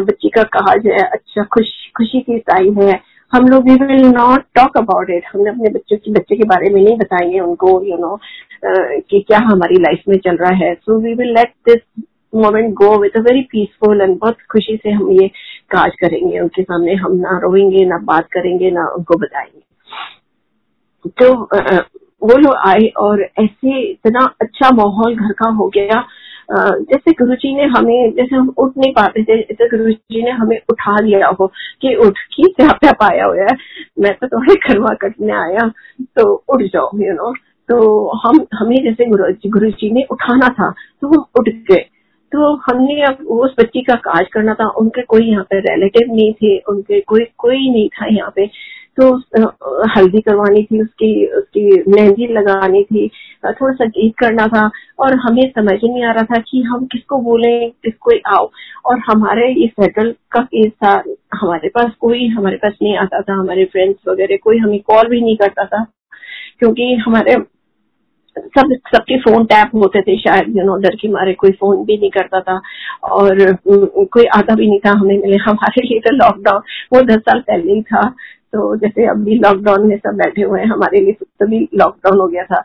बच्ची 0.00 0.28
का 0.28 0.42
कहा 0.54 0.72
है 0.86 0.98
अच्छा 1.02 1.42
खुश 1.54 1.70
खुशी 1.96 2.20
की 2.20 2.38
टाइम 2.38 2.80
है। 2.80 3.00
हम 3.32 3.46
लोग 3.48 3.68
we 3.68 3.74
will 3.84 4.04
not 4.06 4.44
talk 4.54 4.76
about 4.78 5.10
it 5.10 5.24
हमने 5.32 5.50
अपने 5.50 5.70
बच्चों 5.70 5.96
की 5.96 6.12
बच्चे 6.12 6.36
के 6.36 6.44
बारे 6.44 6.70
में 6.70 6.82
नहीं 6.82 6.96
बताएँगे 6.98 7.40
उनको 7.40 7.70
यू 7.82 7.90
you 7.90 8.00
नो 8.00 8.08
know, 8.08 8.18
कि 9.10 9.20
क्या 9.20 9.38
हमारी 9.38 9.76
लाइफ 9.76 10.02
में 10.08 10.16
चल 10.18 10.36
रहा 10.36 10.52
है। 10.56 10.74
So 10.74 10.98
we 11.00 11.14
will 11.14 11.32
let 11.34 11.52
this 11.68 12.04
moment 12.34 12.72
go 12.74 12.96
with 13.02 13.16
a 13.16 13.20
very 13.20 13.42
peaceful 13.42 14.00
and 14.00 14.18
बहुत 14.18 14.36
खुशी 14.50 14.76
से 14.76 14.90
हम 14.90 15.10
ये 15.12 15.28
काज 15.70 15.94
करेंगे। 16.00 16.40
उनके 16.40 16.62
सामने 16.62 16.94
हम 16.94 17.16
ना 17.16 17.38
रोएँगे 17.42 17.84
ना 17.84 17.98
बात 18.04 18.28
करेंगे 18.32 18.70
ना 18.70 18.86
उनको 18.88 19.18
बताएँगे। 19.18 19.60
तो 21.20 21.34
वो 22.22 22.36
लोग 22.36 22.54
आए 22.66 22.86
और 22.98 23.22
ऐसे 23.22 23.80
इतना 23.80 24.24
अच्छा 24.42 24.70
माहौल 24.76 25.14
घर 25.16 25.32
का 25.32 25.48
हो 25.56 25.68
गया। 25.76 26.04
जैसे 26.50 27.12
गुरु 27.12 27.34
जी 27.34 27.54
ने 27.54 27.64
हमें, 27.68 28.12
जैसे 28.14 28.36
हम 28.36 28.48
उठ 28.58 28.76
नहीं 28.78 28.92
पाते 28.92 29.22
थे, 29.22 29.36
जैसे 29.38 29.68
गुरु 29.68 29.90
जी 29.90 30.22
ने 30.24 30.30
हमें 30.30 30.56
उठा 30.70 30.98
लिया 31.00 31.28
हो 31.40 31.46
कि 31.82 31.94
उठ 31.96 32.18
की 32.34 32.52
क्या 32.52 32.92
पाया 32.92 33.24
हुआ 33.24 33.44
है 33.50 33.56
मैं 34.00 34.14
तो 34.14 34.28
थोड़े 34.28 34.54
करवा 34.66 34.94
कटने 35.02 35.32
आया 35.34 35.68
तो 36.16 36.32
उठ 36.48 36.62
जाओ 36.72 36.90
यू 36.98 37.12
नो 37.14 37.32
तो 37.68 37.76
हम, 38.18 38.46
हमें 38.54 38.76
जैसे 38.84 39.06
गुरु 39.48 39.70
जी 39.72 39.90
ने 39.92 40.04
उठाना 40.10 40.48
था 40.58 40.70
तो 41.00 41.08
हम 41.08 41.24
उठ 41.38 41.48
गए। 41.70 41.84
तो 42.32 42.54
हमने 42.64 43.02
अब 43.02 43.18
उस 43.34 43.54
बच्ची 43.58 43.82
का 43.82 43.94
काज 44.04 44.26
करना 44.32 44.54
था, 44.54 44.68
उनके 44.70 45.02
कोई 45.02 45.22
यहाँ 45.22 45.44
पे 45.50 45.58
रिलेटिव 45.60 46.14
नहीं 46.14 46.32
थे, 46.32 46.58
उनके 46.68 47.00
कोई 47.00 47.24
कोई 47.38 47.70
नहीं 47.70 47.88
था 47.90 48.06
यहाँ 48.06 48.32
पे। 48.36 48.46
तो 48.98 49.14
हल्दी 49.96 50.20
करवानी 50.20 50.62
थी, 50.62 50.80
उसकी 50.82 51.26
उसकी 51.38 51.90
मेहंदी 51.90 52.26
लगानी 52.32 52.82
थी 52.84 53.06
थोड़ा 53.50 53.72
सा 53.74 53.84
गीत 53.86 54.14
करना 54.18 54.46
था 54.48 54.70
और 54.98 55.14
हमें 55.18 55.42
समझ 55.50 55.74
नहीं 55.74 56.04
आ 56.04 56.12
रहा 56.12 56.22
था 56.24 56.38
कि 56.40 56.62
हम 56.62 56.86
किसको 56.92 57.18
बोले, 57.22 57.58
किसको 57.68 58.12
आओ। 58.28 58.50
और 58.86 58.98
हमारे 59.08 59.48
ये 59.50 59.66
सेटल 59.74 60.14
का 60.32 60.40
केस 60.44 60.72
था, 60.74 61.02
हमारे 61.34 61.68
पास 61.68 61.92
कोई, 62.00 62.26
हमारे 62.28 62.56
पास 62.56 62.72
नहीं 62.82 62.96
आता 62.98 63.20
था, 63.20 63.34
हमारे 63.34 63.64
फ्रेंड्स 63.72 64.08
वगैरह 64.08 64.36
कोई 64.42 64.58
हमें 64.58 64.80
कॉल 64.86 65.08
भी 65.08 65.20
नहीं 65.20 65.36
करता 65.36 65.64
था, 65.66 65.84
क्योंकि 66.58 66.92
हमारे 67.06 67.36
सब, 68.36 68.72
सबके 68.88 69.16
फ़ोन 69.20 69.44
टैप 69.44 69.70
होते 69.74 70.00
थे 70.02 70.16
शायद 70.18 70.56
यू 70.56 70.64
नो 70.64 70.76
डर 70.82 70.94
के 70.96 71.08
मारे 71.08 71.32
कोई 71.34 71.50
फ़ोन 71.52 71.84
भी 71.84 71.96
नहीं 71.98 72.10
करता 72.10 72.40
था 72.40 72.60
और 73.04 73.52
कोई 73.66 74.24
आता 74.36 74.54
भी 74.54 74.66
नहीं 74.66 74.78
था 74.86 74.90
हमें 74.90 75.16
मिले, 75.16 75.36
हमारे 75.36 75.82
लिए 75.86 76.00
तो 76.00 76.14
लॉकडाउन 76.16 76.62
वो 76.92 77.02
दस 77.04 77.20
साल 77.20 77.40
पहले 77.40 77.72
ही 77.72 77.82
था। 77.82 78.02
तो 78.52 78.76
जैसे 78.76 79.06
अभी 79.06 79.34
लॉकडाउन 79.38 79.86
में 79.86 79.96
सब 79.96 80.16
बैठे 80.16 80.42
हुए 80.42 80.60
हैं 80.60 80.66
हमारे 80.66 81.00
लिए 81.00 81.12
तभी 81.40 81.68
लॉकडाउन 81.74 82.20
हो 82.20 82.26
गया 82.28 82.44
था। 82.44 82.60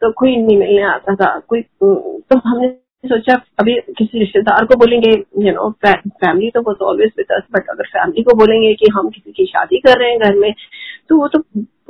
तो 0.00 0.12
कोई 0.12 0.36
नहीं 0.36 0.58
मिलने 0.58 0.82
आता 0.82 1.14
था। 1.14 1.38
कोई 1.48 1.60
तो 1.82 2.38
हमने 2.46 2.68
सोचा 3.04 3.34
अभी 3.58 3.74
किसी 3.98 4.18
रिश्तेदार 4.18 4.64
को 4.64 4.76
बोलेंगे 4.76 5.10
यू 5.46 5.52
नो 5.52 5.70
फैमिली 5.86 6.50
तो 6.50 6.60
वो 6.62 6.72
तो 6.72 6.84
ऑलवेज 6.84 7.10
विद 7.18 7.32
अस 7.32 7.42
बट 7.54 7.70
अगर 7.70 7.84
फैमिली 7.84 8.22
को 8.22 8.34
बोलेंगे 8.36 8.74
कि 8.74 8.90
हम 8.94 9.08
किसी 9.08 9.32
की 9.32 9.46
शादी 9.46 9.78
कर 9.78 9.98
रहे 9.98 10.10
हैं 10.10 10.18
घर 10.18 10.34
में 10.34 10.52
तो 11.08 11.16
वो 11.16 11.28
तो 11.28 11.38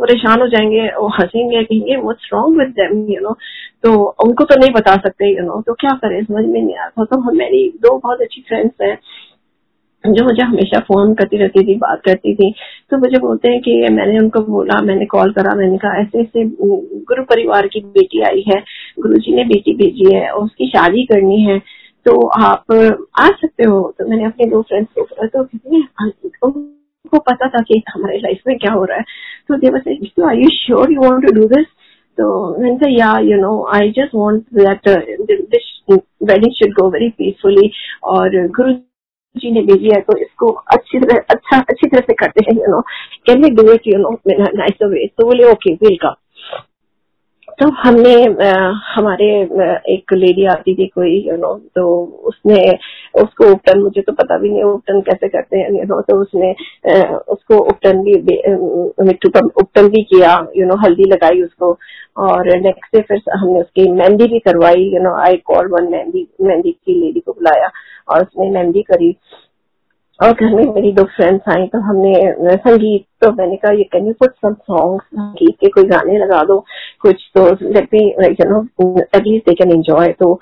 परेशान 0.00 0.40
हो 0.40 0.46
जाएँगे 0.48 0.86
वो 0.96 1.08
हंसेंगे 1.08 1.62
कहेंगे 1.64 1.96
what's 1.96 2.30
wrong 2.32 2.58
with 2.58 2.68
them 2.68 3.06
you 3.08 3.20
know 3.20 3.36
तो 3.82 3.92
उनको 4.24 4.44
तो 4.44 4.60
नहीं 4.60 4.72
बता 4.74 4.94
सकते 4.96 5.28
यू 5.30 5.36
you 5.36 5.44
नो 5.46 5.52
know, 5.52 5.66
तो 5.66 5.74
क्या 5.74 5.90
करें? 5.94 6.22
समझ 6.24 6.44
में 6.44 6.62
नहीं 6.62 6.76
आता 6.76 7.04
तो 7.04 7.18
हम 7.20 7.36
मेरी 7.36 7.68
दो 7.82 7.98
बहुत 7.98 8.20
अच्छी 8.20 8.44
फ्रेंड्स 8.48 8.74
हैं। 8.82 8.98
जो 10.06 10.24
मुझे 10.24 10.42
हमेशा 10.42 10.78
फ़ोन 10.80 11.12
करती 11.14 11.36
रहती 11.36 11.62
थी, 11.66 11.74
बात 11.78 12.00
करती 12.04 12.34
थी। 12.34 12.52
तो 12.90 12.98
मुझे 12.98 13.18
बोलते 13.18 13.48
हैं 13.48 13.60
कि 13.60 13.88
मैंने 13.90 14.18
उनको 14.18 14.40
बोला, 14.42 14.80
मैंने 14.82 15.06
कॉल 15.06 15.32
करा, 15.32 15.54
मैंने 15.54 15.78
कहा, 15.78 16.00
ऐसे 16.00 16.20
ऐसे 16.20 16.44
गुरु 17.08 17.22
परिवार 17.24 17.66
की 17.66 17.80
बेटी 17.80 18.22
आई 18.22 18.44
है, 18.48 18.62
गुरु 19.00 19.18
जी 19.18 19.34
ने 19.36 19.44
बेटी 19.44 19.74
भेजी 19.76 20.14
है, 20.14 20.28
और 20.30 20.44
उसकी 20.44 20.68
शादी 20.68 21.04
करनी 21.04 21.40
है 21.42 21.58
तो 22.06 22.12
आप 22.28 22.72
आ 23.20 23.26
सकते 23.26 23.64
हो? 23.64 23.80
तो 23.98 24.06
मैंने 24.08 24.24
अपने 24.24 24.46
दो 24.50 24.62
फ्रेंड्स 24.62 24.88
को 24.94 25.02
बोला 25.02 25.26
तो 25.26 25.44
कहते 25.44 26.28
को 27.08 27.18
पता 27.20 27.48
था 27.48 27.60
कि 27.62 27.82
हमारे 27.88 28.18
लाइफ 28.18 28.40
में 28.46 28.56
क्या 28.58 28.72
हो 28.72 28.84
रहा 28.84 28.96
है? 28.96 29.04
तो 29.48 29.56
they 29.56 29.70
was 29.70 29.88
I 30.28 30.38
you 30.38 30.48
sure 30.52 30.92
you 30.92 31.00
want 31.00 31.26
to 31.26 31.32
do 31.32 31.46
this 31.48 31.66
तो 32.18 32.26
मैंने 32.58 32.76
कहा 32.76 32.88
yeah 32.90 33.18
you 33.24 33.36
know 33.40 33.52
I 33.74 33.90
just 33.90 34.14
want 34.14 34.42
that 34.54 34.88
this 35.50 35.98
wedding 36.22 36.52
should 36.52 36.72
go 36.72 36.88
very 36.90 37.08
peacefully 37.18 37.70
और 38.04 38.46
गुरु 38.56 38.72
जी 39.36 39.50
ने 39.50 39.60
भेजी 39.62 39.90
है 39.90 40.00
तो 40.00 40.16
इसको 40.18 40.50
अच्छी 40.72 40.98
तरह 41.00 41.22
अच्छा 41.30 41.58
अच्छी 41.60 41.86
तरह 41.88 42.00
से 42.00 42.14
करते 42.14 42.44
हैं 42.44 42.56
you 42.56 42.70
know 42.70 42.80
can 43.26 43.42
we 43.44 43.50
do 43.50 43.72
it 43.72 43.86
you 43.86 43.98
know 43.98 44.10
nice 44.28 44.82
way 44.84 45.06
तो 45.08 45.26
बोले 45.26 45.44
ओके 45.44 45.74
विल 45.74 45.96
का 45.96 46.14
तो 47.60 47.68
हमने 47.70 48.12
आ, 48.48 48.52
हमारे 48.94 49.26
एक 49.94 50.12
लेडी 50.12 50.44
आती 50.46 50.74
थी 50.74 50.86
कोई 50.86 51.10
यू 51.28 51.36
नो 51.36 51.52
तो 51.74 51.84
उसने 52.24 52.56
उसको 53.22 53.50
उपटन 53.52 53.80
मुझे 53.80 54.00
तो 54.00 54.12
पता 54.12 54.38
भी 54.38 54.50
नहीं 54.50 54.62
उपटन 54.62 55.00
कैसे 55.00 55.28
करते 55.28 55.58
हैं 55.58 55.70
यू 55.72 55.84
नो 55.84 56.00
तो 56.00 56.20
उसने 56.22 56.50
आ, 56.50 57.16
उसको 57.34 57.58
उपटन 57.64 58.02
भी 58.02 58.16
मिट्टू 59.06 59.28
का 59.28 59.40
उपटन 59.62 59.88
भी 59.88 60.02
किया 60.04 60.34
यू 60.56 60.66
नो 60.66 60.76
हल्दी 60.76 61.04
लगाई 61.04 61.42
उसको 61.42 61.76
और 62.16 62.56
नेक्स्ट 62.58 62.96
डे 62.96 63.02
फिर 63.02 63.22
हमने 63.36 63.60
उसकी 63.60 63.90
मेहंदी 63.92 64.26
भी 64.26 64.38
करवाई 64.38 64.90
you 64.94 65.02
know 65.02 65.14
I 65.20 65.36
call 65.46 65.68
one 65.68 65.90
mehndi 65.90 66.26
mehndi 66.40 66.72
की 66.72 67.00
लेडी 67.00 67.20
को 67.20 67.32
बुलाया 67.32 67.70
और 68.08 68.22
उसने 68.22 68.50
मेहंदी 68.50 68.82
करी। 68.82 69.16
और 70.22 70.32
घर 70.32 70.54
में 70.54 70.64
मेरी 70.74 70.92
दो 70.92 71.02
फ्रेंड्स 71.16 71.48
आई 71.48 71.66
तो 71.66 71.78
हमने 71.82 72.12
संगीत 72.56 73.04
तो 73.22 73.30
मैंने 73.32 73.56
कहा, 73.56 73.72
ये 73.72 73.84
can 73.92 74.06
you 74.06 74.12
put 74.12 74.34
some 74.36 74.52
songs 74.54 75.04
संगीत 75.06 75.56
के 75.60 75.68
कोई 75.68 75.84
गाने 75.88 76.18
लगा 76.18 76.42
दो, 76.44 76.58
कुछ 77.02 77.30
तो 77.34 77.44
let 77.62 77.88
me 77.94 78.04
you 78.08 78.48
know 78.50 78.60
at least 78.98 79.48
they 79.48 79.54
can 79.54 79.72
enjoy 79.72 80.12
तो 80.20 80.38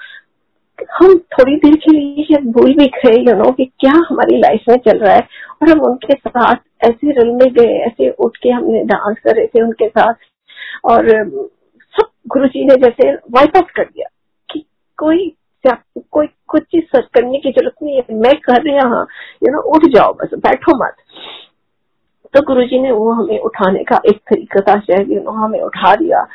हम 0.93 1.17
थोड़ी 1.33 1.57
देर 1.57 1.75
के 1.77 1.93
लिए 1.93 2.37
भूल 2.53 2.75
भी 2.75 2.87
गए 2.97 3.17
यू 3.21 3.37
नो 3.37 3.51
कि 3.53 3.65
क्या 3.81 3.93
हमारी 4.09 4.39
लाइफ 4.41 4.69
में 4.69 4.77
चल 4.87 4.99
रहा 4.99 5.15
है। 5.15 5.21
और 5.63 5.71
हम 5.71 5.81
उनके 5.87 6.15
साथ 6.15 6.57
ऐसे 6.85 7.11
रल 7.13 7.31
में 7.31 7.53
गए, 7.55 7.75
ऐसे 7.79 8.09
उठ 8.11 8.37
के 8.37 8.51
हमने 8.51 8.83
डांस 8.85 9.17
कर 9.25 9.37
रहे 9.37 9.47
थे 9.47 9.63
उनके 9.63 9.89
साथ। 9.89 10.15
और 10.85 11.09
सब 11.95 12.09
गुरु 12.29 12.47
जी 12.47 12.65
ने 12.65 12.75
जैसे 12.83 13.13
वाइप 13.13 13.57
आउट 13.57 13.71
कर 13.71 13.85
दिया 13.85 14.09
कि 14.49 14.65
कोई 14.99 15.29
कोई 15.67 16.27
कुछ 16.49 16.63
चीज़ 16.63 16.85
सर्च 16.87 17.07
करने 17.15 17.39
की 17.39 17.51
ज़रूरत 17.51 17.75
नहीं 17.83 17.97
है। 17.97 18.15
मैं 18.21 18.35
कर 18.41 18.63
रहा 18.63 18.87
हूँ 18.89 19.07
यू 19.45 19.53
नो 19.53 19.61
उठ 19.75 19.87
जाओ 19.95 20.13
बस, 20.13 20.31
बैठो 20.37 20.77
मत। 20.85 20.97
तो 22.35 22.41
गुरुजी 22.47 22.79
ने 22.81 22.91
वो 22.93 23.11
हमें 23.13 23.39
उठाने 23.39 23.83
का 23.85 24.01
एक 24.09 24.19
तरीका 24.31 24.61
था 24.61 24.79
शायद 24.81 25.11
यू 25.13 25.21
नो 25.21 25.31
हमें 25.33 25.61
उठा 25.61 25.95
दिया। 25.97 26.27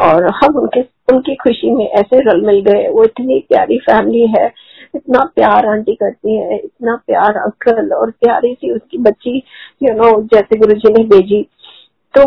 और 0.00 0.24
हम 0.34 0.56
उनके, 0.58 0.80
उनकी 1.12 1.34
खुशी 1.34 1.70
में 1.70 1.88
ऐसे 1.88 2.20
रल 2.20 2.40
मिल 2.46 2.60
गए। 2.60 2.86
वो 2.88 3.04
इतनी 3.04 3.38
प्यारी 3.48 3.78
फैमिली 3.80 4.26
है, 4.36 4.46
इतना 4.94 5.24
प्यार 5.36 5.66
आंटी 5.66 5.94
करती 5.94 6.36
है, 6.36 6.56
इतना 6.56 6.94
प्यार 7.06 7.36
अंकल 7.38 7.92
और 7.94 8.10
प्यारी 8.10 8.52
सी 8.54 8.70
उसकी 8.70 8.98
बच्ची 8.98 9.36
यू 9.82 9.94
नो 9.94 10.10
जैसे 10.34 10.58
गुरु 10.58 10.74
जी 10.74 10.92
ने 10.92 11.04
भेजी। 11.06 11.42
तो 12.14 12.22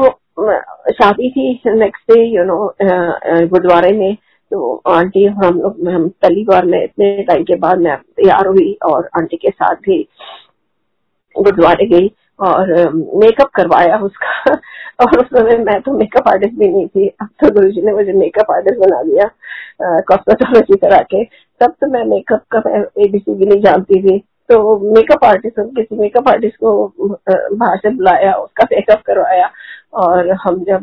शादी 0.94 1.30
थी 1.32 1.60
नेक्स्ट 1.68 2.12
डे 2.12 2.24
यू 2.26 2.44
नो 2.44 2.58
गुरुद्वारे 2.84 3.92
में। 3.98 4.18
तो 4.56 4.82
आंटी, 4.88 5.26
हम 5.26 5.60
लोग, 5.60 5.90
हम 5.90 6.10
पहली 6.10 6.44
बार 6.44 6.66
मैं 6.66 6.84
इतने 6.84 7.24
टाइम 7.24 7.44
के 7.44 7.56
बाद 7.56 7.78
मैं 7.78 7.98
तैयार 7.98 8.48
हुई 8.48 8.78
और 8.86 9.10
आंटी 9.18 9.38
के 9.38 9.50
साथ 9.50 9.76
भी 9.76 10.08
गुरुद्वारे 11.38 11.86
गई 11.86 12.12
और 12.40 12.94
मेकअप 12.94 13.50
करवाया 13.56 13.98
उसका। 13.98 14.54
और 15.02 15.20
उस 15.20 15.26
समय 15.26 15.58
मैं 15.58 15.82
तो 15.82 15.92
मेकअप 15.92 16.28
आर्टिस्ट 16.28 16.54
भी 16.54 16.68
नहीं 16.68 16.88
थी। 16.88 17.08
अब 17.08 17.28
तो 17.28 17.52
गुरु 17.52 17.86
ने 17.86 17.92
मुझे 17.92 18.14
मेकअप 18.14 18.52
आर्टिस्ट 18.52 18.80
बना 18.80 19.04
दिया 19.04 19.30
कॉस्मेटोलॉजी 20.02 20.78
करा 20.78 20.98
के। 20.98 21.24
तब 21.60 21.68
तो 21.82 21.88
मैं 21.88 22.04
मेकअप 22.04 22.42
का 22.52 22.62
मैं 22.66 23.06
एबीसी 23.06 23.36
भी 23.36 23.46
नहीं 23.46 23.62
जानती 23.62 24.02
थी। 24.04 24.20
तो 24.20 24.80
मेकअप 24.96 25.26
आर्टिस्ट 25.26 25.56
किसी 25.60 25.96
मेकअप 25.96 26.30
आर्टिस्ट 26.30 26.56
को 26.56 26.88
बाहर 27.56 27.78
से 27.78 27.90
बुलाया, 27.90 28.34
उसका 28.34 28.68
मेकअप 28.72 29.02
करवाया। 29.06 29.50
और 29.94 30.32
हम 30.32 30.64
जब 30.64 30.80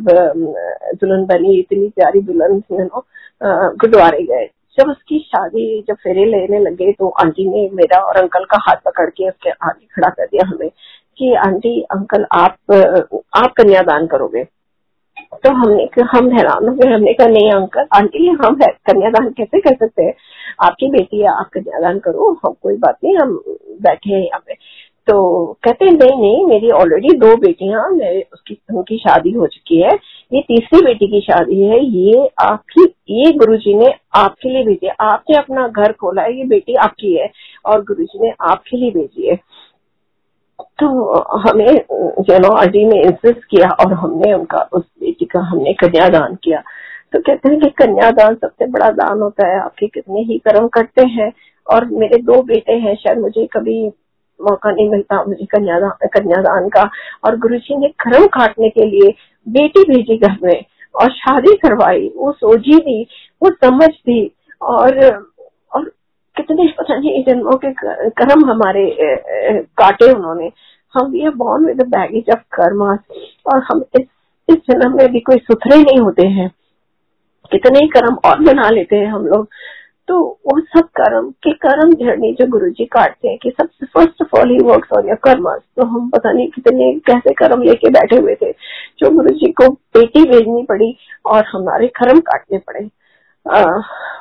दुल्हन 0.94 1.24
बनी, 1.24 1.58
इतनी 1.58 1.88
प्यारी 1.88 2.20
दुल्हन 2.20 2.62
यू 2.72 2.78
नो 2.78 3.04
गुरुद्वारे 3.44 4.22
गए। 4.22 4.48
जब 4.78 4.90
उसकी 4.90 5.18
शादी, 5.18 5.84
जब 5.88 5.94
फेरे 5.94 6.24
लेने 6.24 6.58
लगे 6.58 6.92
तो 6.92 7.08
आंटी 7.08 7.48
ने 7.48 7.68
मेरा 7.72 7.98
और 7.98 8.16
अंकल 8.16 8.44
का 8.44 8.58
हाथ 8.60 8.76
पकड़ 8.84 9.10
के 9.10 9.28
उसके 9.28 9.50
आगे 9.50 9.86
खड़ा 9.86 10.08
कर 10.08 10.26
दिया 10.26 10.48
हमें 10.48 10.70
कि, 11.18 11.34
आंटी, 11.34 11.82
अंकल, 11.82 12.26
आप 12.32 12.56
आप 13.36 13.52
कन्यादान 13.56 14.06
करोगे। 14.06 14.44
तो 15.34 15.50
हमने 15.50 15.84
हम 16.02 16.30
हैरान 16.30 16.68
हो 16.68 16.74
गए। 16.74 16.90
हमने 16.90 17.12
कहा, 17.12 17.26
नहीं 17.26 17.50
अंकल, 17.50 17.86
आंटी, 17.94 18.28
हम 18.28 18.54
कन्यादान 18.62 19.30
कैसे 19.30 19.60
कर 19.60 19.74
सकते 19.74 20.02
हैं? 20.02 20.14
आपकी 20.62 20.90
बेटी 20.90 21.20
है, 21.20 21.26
आप 21.26 21.48
कन्यादान 21.52 21.98
करो, 21.98 22.40
हम, 22.44 22.54
कोई 22.62 22.76
बात 22.76 22.98
नहीं, 23.04 23.16
हम 23.16 23.42
बैठे 23.82 24.10
हैं 24.10 24.22
यहाँ 24.22 24.42
पे। 24.46 24.54
तो 25.08 25.52
कहते 25.64 25.84
हैं, 25.84 25.92
नहीं 25.92 26.20
नहीं, 26.20 26.44
मेरी 26.46 26.70
ऑलरेडी 26.70 27.08
दो 27.18 27.36
बेटियाँ 27.36 27.82
उसकी, 28.32 28.58
उनकी 28.74 28.96
शादी 28.98 29.30
हो 29.30 29.46
चुकी 29.46 29.80
है। 29.82 29.94
ये 30.32 30.40
तीसरी 30.40 30.80
बेटी 30.84 31.06
की 31.06 31.20
शादी 31.20 31.60
है। 31.60 31.84
ये 31.84 32.28
आपकी, 32.40 32.84
ये 33.10 33.32
गुरुजी 33.32 33.74
ने 33.74 33.92
आपके 34.14 34.48
लिए 34.48 34.64
भेजी 34.64 34.86
है। 34.86 34.94
आपने 35.00 35.36
अपना 35.36 35.66
घर 35.68 35.92
खोला 35.92 36.22
है, 36.22 36.38
ये 36.38 36.44
बेटी 36.44 36.74
आपकी 36.74 37.12
है 37.14 37.30
और 37.66 37.82
गुरुजी 37.82 38.18
ने 38.18 38.32
आपके 38.40 38.76
लिए 38.76 38.90
भेजी 38.90 39.28
है। 39.28 39.36
तो 40.60 40.86
हमें 41.38 41.74
जो 42.22 42.38
नो 42.38 42.54
अजी 42.56 42.84
ने 42.84 43.00
इंसिस्ट 43.02 43.44
किया 43.44 43.68
और 43.68 43.92
हमने 43.92 44.32
उनका, 44.32 44.68
उस 44.72 44.82
बेटी 45.00 45.24
का 45.24 45.40
हमने 45.40 45.72
कन्यादान 45.72 46.34
किया। 46.34 46.62
तो 47.12 47.20
कहते 47.20 47.50
हैं 47.50 47.60
कि 47.60 47.70
कन्यादान 47.70 48.34
सबसे 48.34 48.66
बड़ा 48.66 48.90
दान 48.90 49.20
होता 49.20 49.48
है। 49.48 49.60
आपके 49.60 49.86
कितने 49.86 50.20
ही 50.20 50.38
कर्म 50.38 50.68
करते 50.68 51.06
हैं 51.06 51.32
और 51.66 51.84
मेरे 51.84 52.18
दो 52.22 52.42
बेटे 52.42 52.72
हैं, 52.72 52.94
शायद 52.94 53.18
मुझे 53.18 53.46
कभी 53.46 53.90
मौका 54.42 54.70
नहीं 54.70 54.88
मिलता 54.90 55.22
मुझे 55.24 55.46
कन्यादान 55.46 56.08
कन्यादान 56.14 56.68
का। 56.68 56.88
और 57.24 57.36
गुरु 57.38 57.58
जी 57.58 57.76
ने 57.78 57.88
कर्म 58.00 58.26
काटने 58.34 58.68
के 58.70 58.86
लिए 58.86 59.14
बेटी 59.46 59.82
भेजी 59.84 60.16
घर 60.18 60.36
में 60.42 60.64
और 60.94 61.10
शादी 61.12 61.54
करवाई। 61.56 62.10
वो 62.16 62.32
सोची 62.32 62.78
थी 62.78 63.02
वो 63.42 63.50
समझ 63.54 63.88
थी 63.88 64.20
और 64.62 64.98
और 65.72 65.84
कितने, 66.36 66.66
पता 66.78 66.96
नहीं 66.98 67.22
जन्मों 67.24 67.56
के 67.56 67.72
कर्म 67.72 68.44
हमारे 68.50 68.84
काटे 69.78 70.12
उन्होंने। 70.12 70.50
हम 70.94 71.14
are 71.24 71.34
born 71.36 71.64
with 71.66 71.82
baggage 71.88 72.30
of 72.30 72.40
karma 72.52 72.96
और 73.46 73.62
हम 73.62 73.84
इस 73.96 74.06
इस 74.48 74.56
जन्म 74.68 74.96
में 74.96 75.08
भी 75.12 75.20
कोई 75.20 75.36
सुथरे 75.38 75.76
नहीं 75.78 75.98
होते 76.00 76.26
हैं। 76.28 76.50
कितने 77.52 77.78
ही 77.78 77.86
कर्म 77.88 78.16
और 78.24 78.40
बना 78.42 78.68
लेते 78.70 78.96
हैं 78.96 79.06
हम 79.06 79.26
लोग। 79.26 79.48
तो 80.12 80.18
वो 80.46 80.60
सब 80.60 80.88
कर्म 80.98 81.28
के 81.42 81.52
कर्म 81.64 81.92
झड़ने 81.94 82.30
जो 82.38 82.46
गुरु 82.46 82.68
जी 82.70 82.84
काटते 82.84 83.28
हैं 83.28 83.36
कि 83.42 83.50
सबसे 83.50 83.86
first 83.86 84.22
of 84.22 84.36
all 84.38 84.50
he 84.50 84.58
work 84.64 84.86
on 84.96 85.06
your 85.08 85.16
karma 85.24 85.48
तो 85.76 85.84
हम 85.84 86.10
पता 86.10 86.32
नहीं 86.32 86.48
कितने 86.48 86.92
कैसे 87.06 87.32
कर्म 87.34 87.62
लेके 87.62 87.90
बैठे 87.90 88.16
हुए 88.16 88.34
थे। 88.42 88.50
जो 88.98 89.10
गुरु 89.10 89.34
जी 89.34 89.50
को 89.52 89.68
बेटी 89.96 90.24
भेजनी 90.30 90.62
पड़ी 90.62 90.96
और 91.26 91.44
हमारे 91.52 91.86
कर्म 92.00 92.20
काटने 92.20 92.58
पड़े। 92.58 92.84
आ, 93.46 93.62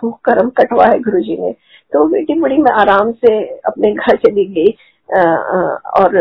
वो 0.04 0.12
कर्म 0.26 0.50
कटवाए 0.50 1.00
गुरु 1.00 1.22
जी 1.22 1.38
ने। 1.42 1.52
तो 1.94 2.06
बेटी 2.08 2.40
बड़ी 2.40 2.58
मैं 2.58 2.72
आराम 2.72 3.12
से 3.26 3.36
अपने 3.68 3.92
घर 3.94 4.16
चली 4.18 4.46
गई। 4.56 4.72
और 6.00 6.18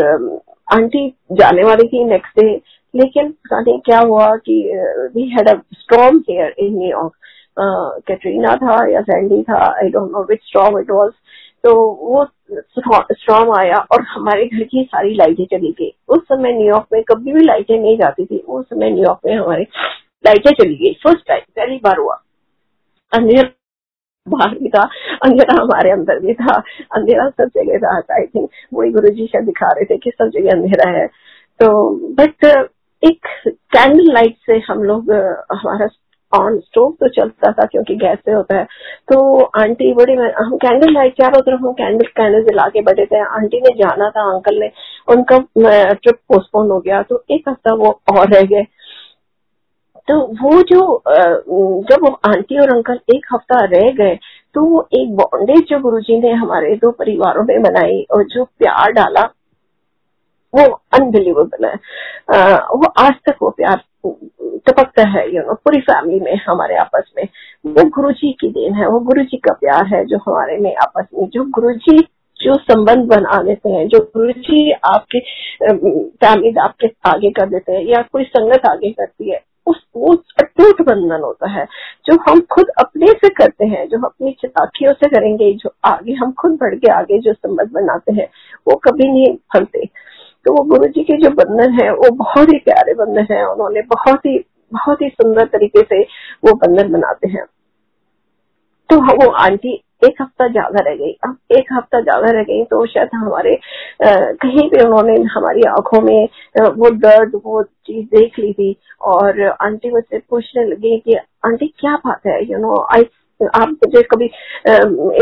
आंटी 0.73 1.07
जाने 1.31 1.63
वाली 1.63 1.87
थी 1.87 2.03
नेक्स्ट 2.05 2.39
डे 2.39 2.61
लेकिन 2.93 3.31
पता 3.31 3.59
नहीं 3.61 3.79
क्या 3.79 3.99
हुआ 3.99 4.35
कि 4.35 4.61
we 5.15 5.29
had 5.29 5.49
a 5.49 5.59
strong 5.73 6.23
here 6.29 6.53
in 6.59 6.77
New York 6.77 7.13
Katrina 7.57 8.55
था 8.57 8.75
या 8.91 9.01
सैंडी 9.01 9.41
था 9.43 9.63
I 9.77 9.89
don't 9.89 10.11
know 10.11 10.23
which 10.29 10.43
storm 10.43 10.79
it 10.79 10.91
was 10.91 11.11
तो 11.63 11.73
वो 12.01 12.25
स्टॉर्म 13.13 13.51
आया 13.55 13.77
और 13.91 14.01
हमारे 14.09 14.45
घर 14.45 14.63
की 14.63 14.83
सारी 14.83 15.13
लाइटें 15.15 15.45
चली 15.47 15.71
गई। 15.79 15.91
उस 16.09 16.23
समय 16.23 16.53
न्यूयॉर्क 16.53 16.85
में 16.93 17.01
कभी 17.09 17.33
भी 17.33 17.43
लाइटें 17.45 17.77
नहीं 17.79 17.97
जाती 17.97 18.25
थी। 18.25 18.37
उस 18.37 18.65
समय 18.65 18.89
न्यूयॉर्क 18.91 19.19
में 19.25 19.35
हमारे 19.35 19.63
लाइटें 20.23 20.51
चली 20.51 20.75
गई। 20.75 20.93
फ़र्स्ट 21.03 21.27
टाइम 21.27 21.41
पहली 21.55 21.79
बार 21.83 21.97
हुआ। 21.97 22.21
अंधेरा 23.11 23.49
बाहर 24.27 24.57
भी 24.57 24.69
था, 24.69 24.81
अंधेरा 25.25 25.61
हमारे 25.61 25.91
अंदर 25.91 26.19
भी 26.19 26.33
था। 26.33 26.55
अंधेरा 26.95 27.29
सब 27.29 27.49
जगह 27.55 27.77
था 27.79 28.15
आई 28.15 28.25
थिंक 28.25 28.49
वही 28.73 28.91
गुरु 28.91 29.09
जी 29.09 29.25
शायद 29.27 29.45
दिखा 29.45 29.67
रहे 29.67 29.85
थे 29.85 29.97
कि 29.97 30.11
सब 30.11 30.29
जगह 30.33 30.51
अंधेरा 30.51 30.89
है। 30.89 31.07
तो 31.59 31.69
बट 32.15 32.45
एक 33.03 33.27
कैंडल 33.47 34.11
लाइट 34.13 34.35
से 34.45 34.57
हम 34.67 34.83
लोग, 34.83 35.11
हमारा 35.11 35.87
ऑन 36.33 36.59
स्टोव 36.59 36.91
तो 36.99 37.07
चलता 37.15 37.51
था 37.51 37.65
क्योंकि 37.71 37.95
गैस 38.03 38.17
से 38.25 38.31
होता 38.31 38.57
है। 38.57 38.63
तो 39.11 39.39
आंटी 39.61 39.93
बड़ी 39.93 40.13
हम 40.13 40.55
कैंडल 40.57 40.93
लाइट 40.93 41.13
चारों 41.21 41.41
तरफ़ 41.41 41.61
हम 41.61 41.73
कैंडल 41.73 42.05
कैंडल 42.17 42.43
जला 42.43 42.67
के 42.69 42.81
बैठे 42.81 43.05
थे। 43.05 43.19
आंटी 43.37 43.61
ने 43.61 43.73
जाना 43.77 44.09
था 44.09 44.29
अंकल 44.33 44.59
ने। 44.59 44.71
उनका 45.07 45.37
ट्रिप 45.93 46.15
पोस्टपोन 46.29 46.71
हो 46.71 46.79
गया। 46.79 47.01
तो 47.03 47.23
एक 47.31 47.49
हफ़्ता 47.49 47.73
वो 47.75 47.99
और 48.13 48.33
रह 48.33 48.41
गए। 48.53 48.65
तो 50.07 50.19
वो 50.41 50.61
जो 50.63 50.81
जब 51.89 52.05
आंटी 52.27 52.59
और 52.59 52.69
अंकल 52.75 52.99
एक 53.15 53.25
हफ़्ता 53.33 53.59
रह 53.65 53.91
गए 53.93 54.15
तो 54.55 54.61
वो 54.61 54.87
एक 54.93 55.15
बॉन्डेज 55.15 55.63
जो 55.69 55.79
गुरुजी 55.79 56.19
ने 56.21 56.31
हमारे 56.33 56.75
दो 56.75 56.91
परिवारों 56.91 57.43
में 57.43 57.61
बनाई 57.61 58.01
और 58.11 58.23
जो 58.23 58.43
प्यार 58.59 58.91
डाला 58.91 59.21
वो 60.53 60.63
अनबिलीवेबल 60.93 61.65
है। 61.65 61.75
वो 62.55 62.87
आज 62.97 63.13
तक 63.25 63.35
वो 63.41 63.49
प्यार, 63.49 63.83
टपकता 64.67 65.03
है 65.09 65.23
यू 65.35 65.41
नो 65.41 65.53
पूरी 65.55 65.79
फैमिली 65.81 66.19
में, 66.19 66.35
हमारे 66.47 66.75
आपस 66.75 67.11
में। 67.17 67.27
वो 67.67 67.83
गुरु 67.89 68.11
जी 68.11 68.31
की 68.31 68.49
देन 68.49 68.73
है, 68.73 68.87
वो 68.87 68.99
गुरु 68.99 69.23
जी 69.23 69.37
का 69.37 69.53
प्यार 69.53 69.85
है 69.85 70.05
जो 70.05 70.17
हमारे 70.17 70.57
में, 70.57 70.75
आपस 70.75 71.07
में, 71.13 71.27
जो 71.29 71.43
गुरु 71.49 71.73
जी 71.73 71.97
जो 72.39 72.55
संबंध 72.55 73.05
बना 73.05 73.41
देते 73.43 73.69
हैं, 73.69 73.87
जो 73.87 73.99
गुरु 73.99 74.31
जी 74.31 74.71
आपके 74.71 75.19
फैमिली 75.69 76.53
आपके 76.59 76.87
आगे 77.05 77.29
कर 77.29 77.49
देते 77.49 77.71
हैं 77.71 77.85
या 77.85 78.01
कोई 78.01 78.23
संगत 78.23 78.65
आगे 78.65 78.91
करती 78.91 79.29
है, 79.31 79.41
उस, 79.67 79.83
वो 79.95 80.13
अटूट 80.15 80.81
बंधन 80.81 81.21
होता 81.21 81.49
है, 81.49 81.65
जो 82.05 82.17
हम 82.29 82.41
खुद 82.41 82.69
अपने 82.79 83.07
से 83.07 83.29
करते 83.29 83.65
हैं, 83.65 83.87
जो 83.87 84.05
अपनी 84.05 84.31
चिताखियों 84.41 84.93
से 84.93 85.09
करेंगे, 85.09 85.53
जो 85.53 85.73
आगे 85.85 86.13
हम 86.13 86.31
खुद 86.31 86.51
बढ़ 86.51 86.75
के 86.75 86.91
आगे 86.91 87.19
जो 87.19 87.33
संबंध 87.33 87.71
बनाते 87.71 88.13
हैं, 88.13 88.27
वो 88.67 88.75
कभी 88.75 89.11
नहीं 89.11 89.35
फलते। 89.53 89.89
तो 90.45 90.53
वो 90.53 90.63
गुरु 90.65 90.87
जी 90.87 91.03
के 91.03 91.17
जो 91.17 91.29
बंधन 91.35 91.73
है 91.73 91.89
वो 91.93 92.09
बहुत 92.17 92.49
ही 92.49 92.57
प्यारे 92.59 92.93
बंधन 92.95 93.27
है। 93.31 93.43
उन्होंने 93.45 93.81
बहुत 93.89 94.25
ही 94.25 94.37
बहुत 94.71 95.01
ही 95.01 95.09
सुंदर 95.11 95.45
तरीके 95.47 95.81
से 95.83 96.01
वो 96.45 96.53
बंधन 96.57 96.91
बनाते 96.91 97.29
हैं। 97.29 97.45
तो 98.89 98.99
वो 98.99 99.29
आंटी 99.39 99.73
एक 100.03 100.21
हफ़्ता 100.21 100.47
ज़्यादा 100.47 100.79
रह 100.85 100.95
गई। 100.95 101.11
अब 101.23 101.37
एक 101.51 101.67
हफ़्ता 101.73 101.99
ज़्यादा 102.01 102.31
रह 102.31 102.43
गई 102.43 102.63
तो 102.65 102.85
शायद 102.85 103.09
हमारे 103.13 103.53
आ, 103.53 104.09
कहीं 104.33 104.67
पे 104.69 104.83
उन्होंने 104.85 105.15
हमारी 105.33 105.61
आँखों 105.69 106.01
में 106.01 106.27
वो 106.77 106.89
दर्द 106.97 107.35
वो 107.45 107.61
चीज़ 107.63 108.05
देख 108.15 108.39
ली 108.39 108.51
थी 108.53 108.75
और 109.11 109.41
आंटी 109.41 109.91
मुझसे 109.91 110.19
पूछने 110.29 110.65
लगी 110.65 110.97
कि 110.99 111.15
आंटी 111.45 111.67
क्या 111.79 111.95
बात 112.05 112.27
है? 112.27 112.43
यू 112.51 112.57
नो 112.57 112.75
आई 112.95 113.03
आप 113.45 113.69
मुझे 113.69 114.01
कभी 114.11 114.25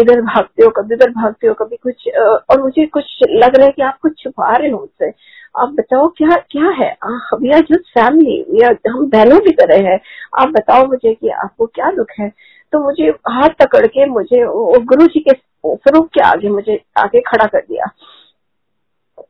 इधर 0.01 0.21
भागते 0.21 0.63
हो, 0.63 0.69
कभी 0.77 0.95
उधर 0.95 1.09
भागते 1.11 1.47
हो, 1.47 1.53
कभी 1.53 1.75
कुछ 1.77 2.07
और 2.17 2.61
मुझे 2.61 2.85
कुछ 2.87 3.17
लग 3.31 3.55
रहा 3.55 3.65
है 3.65 3.71
कि 3.71 3.81
आप 3.83 3.97
कुछ 4.01 4.23
छुपा 4.23 4.55
रहे 4.55 4.69
हो 4.69 4.79
मुझसे। 4.79 5.11
आप 5.55 5.69
बताओ 5.73 6.07
क्या 6.17 6.35
क्या 6.51 6.69
है? 6.79 6.89
वी 7.33 7.51
आर 7.51 7.61
जस्ट 7.61 7.89
फैमिली 7.97 8.63
हम 8.89 9.09
बहनों 9.09 9.39
की 9.41 9.51
तरह 9.53 9.89
है, 9.89 9.99
आप 10.39 10.49
बताओ 10.49 10.85
मुझे 10.87 11.13
कि 11.13 11.29
आपको 11.29 11.65
क्या 11.67 11.91
दुख 11.91 12.11
है? 12.19 12.29
तो 12.73 12.79
मुझे 12.83 13.07
हाथ 13.29 13.49
पकड़ 13.59 13.85
के 13.87 14.05
मुझे 14.07 14.43
गुरु 14.85 15.05
जी 15.07 15.19
के 15.19 15.33
स्वरूप 15.65 16.09
के 16.13 16.21
आगे 16.23 16.49
मुझे 16.49 16.79
आगे 16.97 17.21
खड़ा 17.27 17.45
कर 17.45 17.59
दिया। 17.61 17.85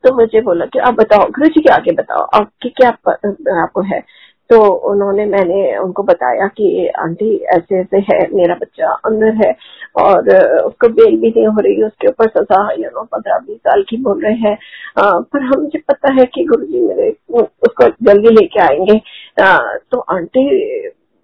तो 0.03 0.13
मुझे 0.15 0.41
बोला 0.41 0.65
कि 0.65 0.79
आप 0.79 0.93
बताओ 0.95 1.25
गुरु 1.27 1.47
जी 1.47 1.61
के 1.61 1.73
आगे 1.73 1.91
बताओ, 1.93 2.23
आपकी 2.33 2.69
क्या 2.71 2.89
आपको 2.89 3.81
है? 3.83 4.01
तो 4.49 4.59
उन्होंने 4.91 5.25
मैंने 5.25 5.77
उनको 5.77 6.03
बताया 6.03 6.47
कि 6.47 6.87
आंटी 6.99 7.35
ऐसे 7.55 7.79
ऐसे 7.79 7.97
है 7.97 8.19
मेरा 8.33 8.55
बच्चा 8.55 8.91
अंदर 9.05 9.35
है 9.35 9.51
और 9.95 10.29
उसको 10.65 10.87
बेल 10.89 11.17
भी 11.21 11.29
नहीं 11.29 11.45
हो 11.47 11.61
रही 11.61 11.83
उसके 11.83 12.07
ऊपर 12.07 12.29
सजा 12.37 12.61
यू 12.71 12.89
नो 12.95 13.03
पंद्रह 13.03 13.37
बीस 13.37 13.57
साल 13.57 13.83
की 13.89 13.97
बोल 13.97 14.23
रहे 14.23 14.33
हैं 14.33 14.57
पर 14.99 15.43
हम 15.43 15.61
मुझे 15.61 15.79
पता 15.79 16.13
है 16.13 16.25
कि 16.25 16.45
गुरु 16.45 16.65
जी 16.65 16.81
मेरे 16.81 17.09
उसको 17.39 17.87
जल्दी 18.03 18.33
लेके 18.35 18.61
आएँगे। 18.61 18.99
आ, 19.43 19.57
तो 19.91 19.99
आंटी 19.99 20.47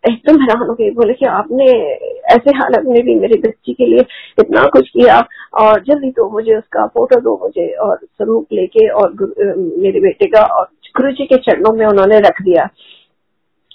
एकदम 0.03 0.41
हैरान 0.41 0.67
हो 0.69 0.73
गई 0.73 0.89
बोले 0.91 1.13
कि 1.13 1.25
आपने 1.25 1.65
ऐसे 2.33 2.57
हालत 2.57 2.83
में 2.85 3.01
भी 3.03 3.15
मेरी 3.15 3.39
बच्ची 3.41 3.73
के 3.73 3.85
लिए 3.85 4.05
इतना 4.39 4.63
कुछ 4.73 4.89
किया 4.89 5.19
और 5.61 5.79
जल्दी 5.83 6.11
तो 6.11 6.29
मुझे 6.29 6.55
उसका 6.55 6.85
फ़ोटो 6.87 7.19
दो 7.19 7.37
मुझे 7.43 7.67
और 7.85 7.97
स्वरूप 8.03 8.53
लेके 8.53 8.87
और 8.89 9.13
मेरे 9.57 9.99
बेटे 9.99 10.25
का 10.25 10.45
और 10.57 10.65
गुरु 10.97 11.11
जी 11.11 11.25
के 11.25 11.37
चरणों 11.37 11.73
में 11.73 11.85
उन्होंने 11.85 12.19
रख 12.19 12.41
दिया। 12.41 12.69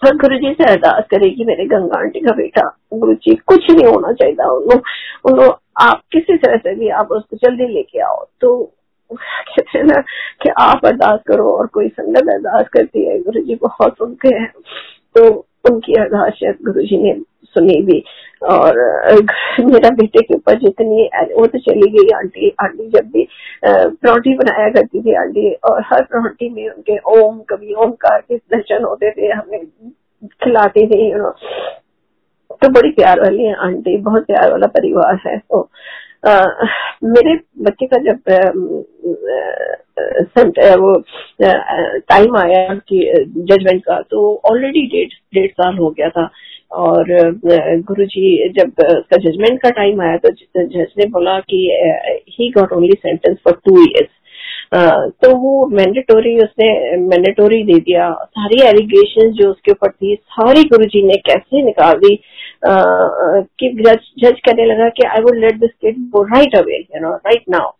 और 0.07 0.17
गुरु 0.17 0.37
जी 0.37 0.53
से 0.53 0.65
अरदास 0.65 1.05
करेगी 1.11 1.45
मेरे 1.45 1.65
गंगा 1.65 1.99
आंटी 1.99 2.21
का 2.21 2.33
बेटा 2.33 2.79
गुरु 2.95 3.15
जी 3.15 3.35
कुछ 3.35 3.71
नहीं 3.71 3.87
होना 3.87 4.13
चाहिए 4.13 4.35
उन्होंने 4.45 5.49
आप 5.81 6.03
किसी 6.13 6.37
तरह 6.37 6.57
से 6.57 6.75
भी 6.75 6.89
आप 6.89 7.09
उसको 7.11 7.37
जल्दी 7.37 7.67
लेके 7.67 8.01
आओ 8.01 8.25
तो 8.41 8.73
कहते 9.11 9.79
हैं 9.79 9.85
ना 9.85 10.01
कि 10.43 10.51
आप 10.59 10.87
अरदास 10.87 11.21
करो 11.27 11.53
और 11.53 11.67
कोई 11.67 11.89
संगत 11.89 12.29
अरदास 12.29 12.69
करती 12.69 13.05
है 13.09 13.19
गुरु 13.21 13.41
जी 13.41 13.55
बहुत 13.55 13.97
सुनते 13.99 14.35
हैं 14.35 14.53
तो 15.17 15.29
उनकी 15.71 15.95
अरदास 15.95 16.41
गुरु 16.43 16.83
जी 16.83 17.03
ने 17.03 17.13
सुनी 17.55 17.81
भी 17.83 18.03
और 18.43 18.79
मेरा 19.61 19.91
बेटे 19.91 20.23
के 20.23 20.35
ऊपर 20.35 20.59
जितनी 20.59 21.09
वो 21.35 21.47
तो 21.47 21.59
चली 21.59 21.91
गई 21.91 22.09
आंटी 22.17 22.51
आंटी 22.63 22.89
जब 22.89 23.11
भी 23.11 23.27
परौठी 23.67 24.35
बनाया 24.35 24.69
करती 24.69 25.01
थी 25.01 25.15
आंटी 25.15 25.53
और 25.71 25.83
हर 25.87 26.03
परौठी 26.03 26.49
में 26.49 26.69
उनके 26.69 26.99
ओम 27.17 27.41
कभी 27.51 27.75
ओमकार 27.75 28.21
के 28.21 28.37
दर्शन 28.37 28.85
होते 28.85 29.11
थे 29.11 29.33
हमें 29.33 29.67
खिलाती 30.45 30.87
थी 30.87 31.11
तो 32.63 32.69
बड़ी 32.69 32.91
प्यार 32.91 33.21
वाली 33.21 33.45
है 33.45 33.55
आंटी 33.55 33.97
बहुत 33.97 34.27
प्यार 34.27 34.51
वाला 34.51 34.67
परिवार 34.67 35.21
है 35.27 35.39
तो 35.39 35.69
आ, 36.29 36.47
मेरे 37.05 37.35
बच्चे 37.59 37.87
का 37.87 37.99
जब 38.03 38.21
वो 40.81 40.95
टाइम 42.09 42.37
आया 42.37 42.75
कि 42.89 42.99
जजमेंट 43.37 43.83
का 43.85 44.01
तो 44.01 44.41
ऑलरेडी 44.51 44.87
डेढ़ 44.87 45.09
डेढ़ 45.35 45.51
साल 45.51 45.79
हो 45.79 45.91
गया 45.91 46.09
था। 46.09 46.31
और 46.73 47.05
गुरुजी, 47.83 48.49
जब 48.51 48.81
उसका 48.89 49.17
जजमेंट 49.19 49.61
का 49.63 49.71
टाइम 49.71 50.01
आया 50.03 50.17
तो 50.17 50.31
जज 50.31 50.93
ने 50.99 51.07
बोला 51.11 51.39
कि 51.51 51.67
he 52.31 52.49
got 52.51 52.73
only 52.73 52.97
sentence 52.99 53.37
for 53.45 53.61
two 53.67 53.83
years 53.83 54.09
तो 55.23 55.31
वो 55.37 55.67
मैंडेटोरी 55.69 56.37
उसने 56.39 56.97
मैंडेटोरी 56.99 57.63
दे 57.63 57.79
दिया। 57.79 58.11
सारी 58.13 58.61
एलिगेशन 58.67 59.31
जो 59.33 59.49
उसके 59.51 59.73
ऊपर 59.73 59.91
थी, 59.91 60.15
सारी 60.15 60.63
गुरुजी 60.65 61.03
ने 61.07 61.17
कैसे 61.27 61.63
निकाल 61.65 61.95
दी? 61.95 62.15
कि 62.65 63.69
जज 63.81 64.11
जज 64.21 64.41
करने 64.41 64.65
लगा 64.65 64.89
कि 64.89 65.07
I 65.07 65.23
would 65.23 65.39
let 65.39 65.59
this 65.61 65.71
kid 65.81 65.99
go 66.11 66.23
right 66.27 66.57
away 66.57 66.79
you 66.79 67.01
know 67.01 67.15
right 67.17 67.43
now 67.51 67.71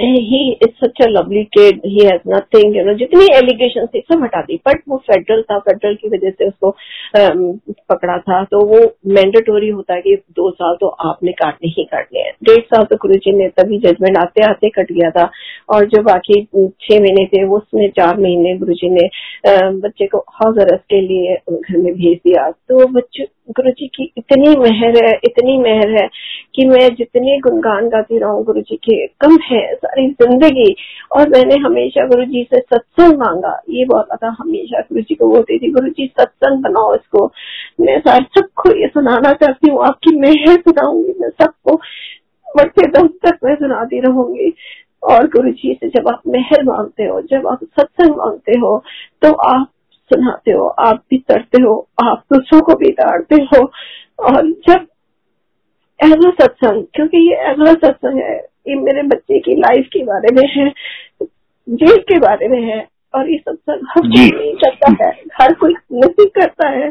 he 0.00 0.40
is 0.52 0.84
such 0.84 1.02
a 1.02 1.08
lovely 1.08 1.42
kid 1.44 1.80
he 1.86 2.04
has 2.04 2.28
nothing 2.28 2.76
you 2.76 2.84
know 2.84 2.94
जितनी 2.94 3.24
एलिगेशन 3.34 3.86
थी 3.86 4.00
सब 4.00 4.22
हटा 4.22 4.40
दी। 4.40 4.56
बट 4.68 4.82
वो 4.88 4.96
फेडरल 4.96 5.42
था 5.42 5.58
फेडरल 5.58 5.94
की 5.94 6.08
वजह 6.08 6.30
से 6.30 6.48
उसको 6.48 6.70
um, 7.16 7.74
पकड़ा 7.90 8.18
था। 8.18 8.42
तो 8.44 8.64
वो 8.66 8.80
मैंडेटोरी 9.06 9.68
होता 9.68 9.94
है 9.94 10.00
कि 10.00 10.14
दो 10.30 10.50
साल 10.50 10.76
तो 10.80 10.88
आपने 11.08 11.32
काटने 11.32 11.68
ही 11.68 11.84
काटने 11.84 12.20
हैं। 12.20 12.32
डेढ़ 12.44 12.62
साल 12.64 12.84
तो 12.84 12.96
गुरु 12.96 13.14
जी 13.14 13.32
ने 13.32 13.48
तभी 13.48 13.78
जजमेंट 13.78 14.16
आते 14.18 14.42
आते 14.42 14.68
कट 14.68 14.92
गया 14.92 15.10
था। 15.10 15.30
और 15.70 15.86
जो 15.86 16.02
बाकी 16.02 16.42
छह 16.44 17.00
महीने 17.00 17.26
थे 17.26 17.44
उसमें 17.48 17.88
चार 17.90 18.18
महीने 18.20 18.56
गुरु 18.58 18.74
ने 18.82 19.08
uh, 19.48 19.82
बच्चे 19.84 20.06
को 20.06 20.18
हाउस 20.18 20.58
अरेस्ट 20.58 20.84
के 20.84 21.00
लिए 21.00 21.36
घर 21.52 21.78
में 21.78 21.92
भेज 21.94 22.16
दिया। 22.16 22.50
तो 22.50 22.86
बच्चे 22.88 23.24
गुरु 23.52 23.70
जी 23.70 23.86
की 23.86 24.04
इतनी 24.18 24.56
मेहर 24.58 24.96
है, 25.04 25.12
इतनी 25.24 25.56
मेहर 25.58 25.90
है 25.92 26.06
कि 26.54 26.64
मैं 26.66 26.88
जितने 26.94 27.38
गुणगान 27.40 27.88
गाती 27.88 28.18
रहूँ 28.18 28.44
गुरु 28.44 28.60
जी 28.60 28.76
के, 28.78 29.06
कम 29.06 29.38
है 29.44 29.62
सारी 29.74 30.08
ज़िंदगी। 30.12 30.74
और 31.12 31.28
मैंने 31.28 31.56
हमेशा 31.58 32.06
गुरु 32.06 32.24
जी 32.24 32.42
से 32.44 32.60
सत्संग 32.60 33.18
मांगा। 33.18 33.58
ये 33.70 33.84
बहुत 33.84 34.16
था 34.24 34.36
हमेशा 34.40 34.80
गुरु 34.82 35.02
जी 35.02 35.14
को 35.14 35.28
बोलती 35.28 35.58
थी 35.58 35.70
गुरु 35.72 35.88
जी 35.90 36.06
सत्संग 36.20 36.62
बनाओ 36.62 36.94
इसको। 36.94 37.26
मैं 37.80 37.98
सबको 38.00 38.74
ये 38.76 38.88
सुनाना 38.88 39.32
चाहती 39.34 39.70
हूँ, 39.70 39.82
आपकी 39.84 40.16
मेहर 40.18 40.60
सुनाऊँगी 40.60 41.14
मैं 41.20 41.30
सबको। 41.32 41.80
बढ़ते 42.48 42.86
दम 42.90 43.06
तक 43.24 43.38
मैं 43.44 43.54
सुनाती 43.56 44.00
रहूँगी। 44.00 44.52
और 45.02 45.26
गुरु 45.26 45.50
जी 45.52 45.72
से 45.74 45.88
जब 45.90 46.08
आप 46.08 46.20
मेहर 46.28 46.62
मांगते 46.64 47.04
हो, 47.04 47.20
जब 47.22 47.46
आप 47.48 47.60
सत्संग 47.78 48.16
मांगते 48.16 48.58
हो 48.58 48.76
तो 49.22 49.32
आप 49.32 49.68
सुनाते 50.10 50.52
हो 50.52 50.66
आप 50.80 51.02
भी 51.10 51.18
करते 51.18 51.62
हो 51.62 51.74
आप 52.02 52.24
दूसरों 52.32 52.60
को 52.60 52.74
भी 52.74 52.90
ताड़ते 52.92 53.42
हो। 53.44 53.64
और 54.18 54.50
जब 54.68 54.86
अगला 56.00 56.30
सत्संग 56.30 56.84
क्योंकि 56.94 57.18
ये 57.28 57.36
अगला 57.50 57.72
सत्संग 57.72 58.18
है 58.18 58.36
ये 58.68 58.74
मेरे 58.74 59.02
बच्चे 59.02 59.38
की 59.38 59.54
लाइफ 59.56 59.88
के 59.92 60.02
बारे 60.04 60.34
में 60.34 60.48
है 60.48 60.68
जेल 61.68 61.98
के 62.08 62.18
बारे 62.18 62.48
में 62.48 62.60
है 62.62 62.78
और 63.14 63.30
ये 63.30 63.36
सत्संग 63.38 63.86
हर 63.90 64.02
कोई 64.02 64.30
नहीं 64.30 64.54
करता 64.54 64.90
है 65.04 65.10
हर 65.40 65.54
कोई 65.54 65.74
नहीं 65.92 66.26
करता 66.28 66.68
है 66.68 66.88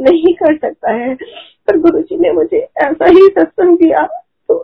नहीं 0.00 0.34
कर 0.34 0.56
सकता 0.56 0.92
है। 0.92 1.14
पर 1.14 1.78
गुरु 1.78 2.00
जी 2.00 2.16
ने 2.16 2.32
मुझे 2.32 2.58
ऐसा 2.82 3.10
ही 3.10 3.26
सत्संग 3.38 3.76
दिया 3.78 4.04
तो 4.48 4.58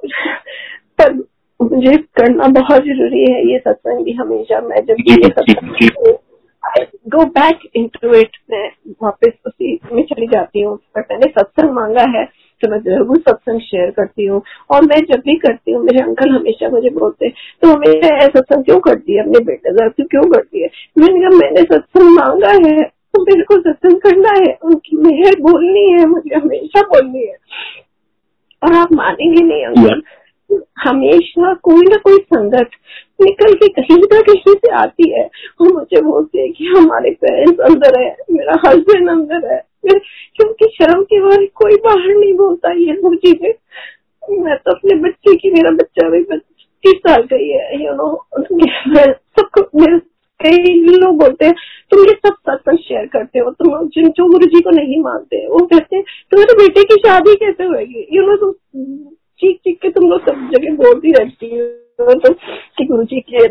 पर 1.00 1.12
मुझे 1.60 1.96
करना 2.16 2.46
बहुत 2.60 2.82
ज़रूरी 2.82 3.20
है 3.32 3.40
ये 3.52 3.58
सत्संग 3.58 4.04
भी 4.04 4.12
हमेशा 4.12 4.60
मैं 4.60 4.84
जब 4.86 4.96
ये 5.08 5.28
सत्संग 5.28 6.16
go 7.08 7.24
back 7.32 7.60
in 7.76 7.86
to 7.94 8.14
it 8.14 8.36
मैं 8.50 8.68
वापस 9.02 9.32
उसी 9.46 9.78
में 9.92 10.02
चली 10.04 10.26
जाती 10.26 10.62
हूँ। 10.62 10.76
पर 10.76 11.06
मैंने 11.10 11.30
सत्संग 11.30 11.70
मांगा 11.74 12.04
है 12.16 12.24
तो 12.62 12.70
मैं 12.70 12.78
ज़रूर 12.80 13.18
सत्संग 13.18 13.60
शेयर 13.60 13.90
करती 13.90 14.26
हूँ। 14.26 14.40
और 14.70 14.82
मैं 14.84 15.00
जब 15.06 15.20
भी 15.20 15.34
करती 15.38 15.72
हूँ, 15.72 15.82
मेरे 15.84 16.02
अंकल 16.02 16.30
हमेशा 16.30 16.68
मुझे 16.70 16.90
बोलते 16.90 17.28
तो 17.62 17.68
हमेशा 17.68 18.26
सत्संग 18.28 18.64
क्यों 18.64 18.78
करती 18.80 19.16
है 19.16 19.22
अपने 19.22 19.44
बेटे 19.46 19.72
का 19.72 19.88
तू 19.88 20.04
क्यों 20.04 20.22
करती 20.30 20.62
है 20.62 20.70
मैंने 20.98 21.20
कहा, 21.20 21.38
मैंने 21.38 21.62
सत्संग 21.64 22.18
मांगा 22.18 22.50
है 22.68 22.82
तो 22.82 23.22
मेरे 23.22 23.42
को 23.44 23.56
सत्संग 23.60 24.00
करना 24.00 24.32
है। 24.38 24.52
उनकी 24.64 24.96
मेहर 24.98 25.40
बोलनी 25.40 25.84
है, 25.90 26.06
मुझे 26.06 26.34
हमेशा 26.34 26.80
बोलनी 26.88 27.26
है। 27.26 27.36
और 28.62 28.74
आप 28.74 28.92
मानेंगे 28.92 29.42
नहीं, 29.42 29.64
अंकल। 29.66 30.02
हमेशा 30.80 31.52
कोई 31.62 31.84
ना 31.84 31.96
कोई 32.04 32.18
संगत 32.24 32.70
निकल 33.20 33.54
के 33.54 33.68
कहीं 33.70 33.96
ना 33.96 34.20
कहीं 34.22 34.54
से 34.54 34.70
आती 34.76 35.10
है। 35.10 35.24
और 35.60 35.72
मुझे 35.72 36.00
बोलती 36.02 36.38
है 36.38 36.48
कि 36.48 36.66
हमारे 36.66 37.10
पेरेंट्स 37.20 37.60
अंदर 37.60 38.00
है, 38.00 38.16
मेरा 38.32 38.56
हस्बैंड 38.66 39.08
अंदर 39.10 39.52
है। 39.52 39.60
क्योंकि 39.86 40.66
शर्म 40.74 41.02
के 41.04 41.20
बारे 41.20 41.46
कोई 41.54 41.76
बाहर 41.84 42.14
नहीं 42.14 42.32
बोलता 42.34 42.72
ये 42.74 42.92
वो 43.00 43.14
चीज़ें। 43.16 43.52
मैं 44.42 44.56
तो 44.56 44.72
अपने 44.72 44.94
बच्चे 45.00 45.34
की, 45.34 45.50
मेरा 45.50 45.70
बच्चा 45.72 46.08
भी 46.10 46.22
तीस 46.22 46.98
साल 47.00 47.22
का 47.22 47.36
ही 47.36 47.50
है 47.50 47.84
यू 47.84 47.92
नो 47.92 48.08
सबको 49.36 49.62
कई 50.40 50.74
लोग 50.94 51.18
बोलते 51.18 51.46
हैं 51.46 51.54
तुम 51.90 52.00
ये 52.00 52.12
सब 52.16 52.34
सत्संग 52.40 52.78
शेयर 52.78 53.06
करते 53.06 53.38
हो, 53.38 53.50
तुम 53.52 53.86
जिन 53.88 54.08
जो 54.08 54.26
गुरु 54.28 54.46
जी 54.46 54.60
को 54.60 54.70
नहीं 54.70 55.00
मानते, 55.02 55.46
वो 55.48 55.58
कहते 55.66 55.96
हैं, 55.96 56.04
तुम्हारे 56.30 56.54
बेटे 56.56 56.82
की 56.84 57.00
शादी 57.00 57.34
कैसे 57.34 57.64
होगी? 57.64 58.06
यू 58.12 58.22
नो 58.22 58.36
तुम 58.36 58.52
चीख 59.40 59.56
चीख 59.58 59.78
के 59.82 59.88
तुम 59.90 60.10
लोग 60.10 60.20
सब 60.22 60.48
जगह 60.52 60.74
बोलती 60.76 61.12
रहती 61.12 61.48
हो। 61.50 62.14
तो 62.14 62.32
कि 62.32 62.84
गुरु 62.86 63.04
जी 63.04 63.20
के 63.22 63.46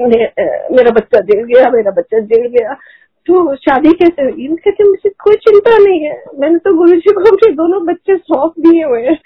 मेरा 0.76 0.92
बच्चा 0.92 1.20
जिल 1.22 1.44
गया, 1.46 1.70
मेरा 1.72 1.92
बच्चा 1.92 2.20
जिल 2.22 2.48
गया। 2.50 2.74
तो 3.28 3.56
शादी 3.58 3.92
कैसे 3.94 4.24
हुई? 4.24 4.48
कहते, 4.48 4.84
मुझे 4.84 5.10
कोई 5.24 5.36
चिंता 5.38 5.78
नहीं 5.78 6.00
है। 6.02 6.22
मैंने 6.40 6.58
तो 6.60 6.74
गुरु 6.78 6.96
जी 6.96 7.14
को 7.14 7.22
अपने 7.28 7.52
दोनों 7.56 7.86
बच्चे 7.86 8.18
सौंप 8.18 8.54
दिए 8.60 8.84
हुए 8.84 9.02
हैं। 9.04 9.18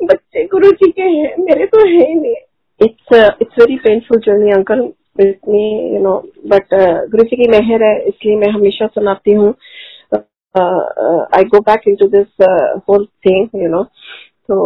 बच्चे 0.00 0.44
गुरु 0.46 0.70
जी 0.72 0.90
के 0.90 1.02
हैं, 1.02 1.34
मेरे 1.40 1.66
तो 1.66 1.78
है 1.80 2.06
ही 2.08 2.14
नहीं। 2.14 2.34
It's 2.80 3.14
it's 3.42 3.58
very 3.60 3.76
painful 3.84 4.18
journey 4.26 4.50
uncle 4.52 4.80
you 5.20 5.98
know 6.00 6.16
but 6.46 6.74
Guru 7.10 7.24
ji 7.24 7.36
की 7.36 7.48
मेहर 7.50 7.82
है, 7.82 7.94
इसलिए 8.02 8.36
मैं 8.36 8.50
हमेशा 8.50 8.86
सुनाती 8.88 9.32
हूँ। 9.32 9.54
I 10.54 11.44
go 11.44 11.60
back 11.62 11.88
into 11.96 12.06
this 12.08 12.46
whole 12.88 13.04
thing 13.26 13.62
you 13.62 13.68
know 13.68 13.82
तो 13.82 14.56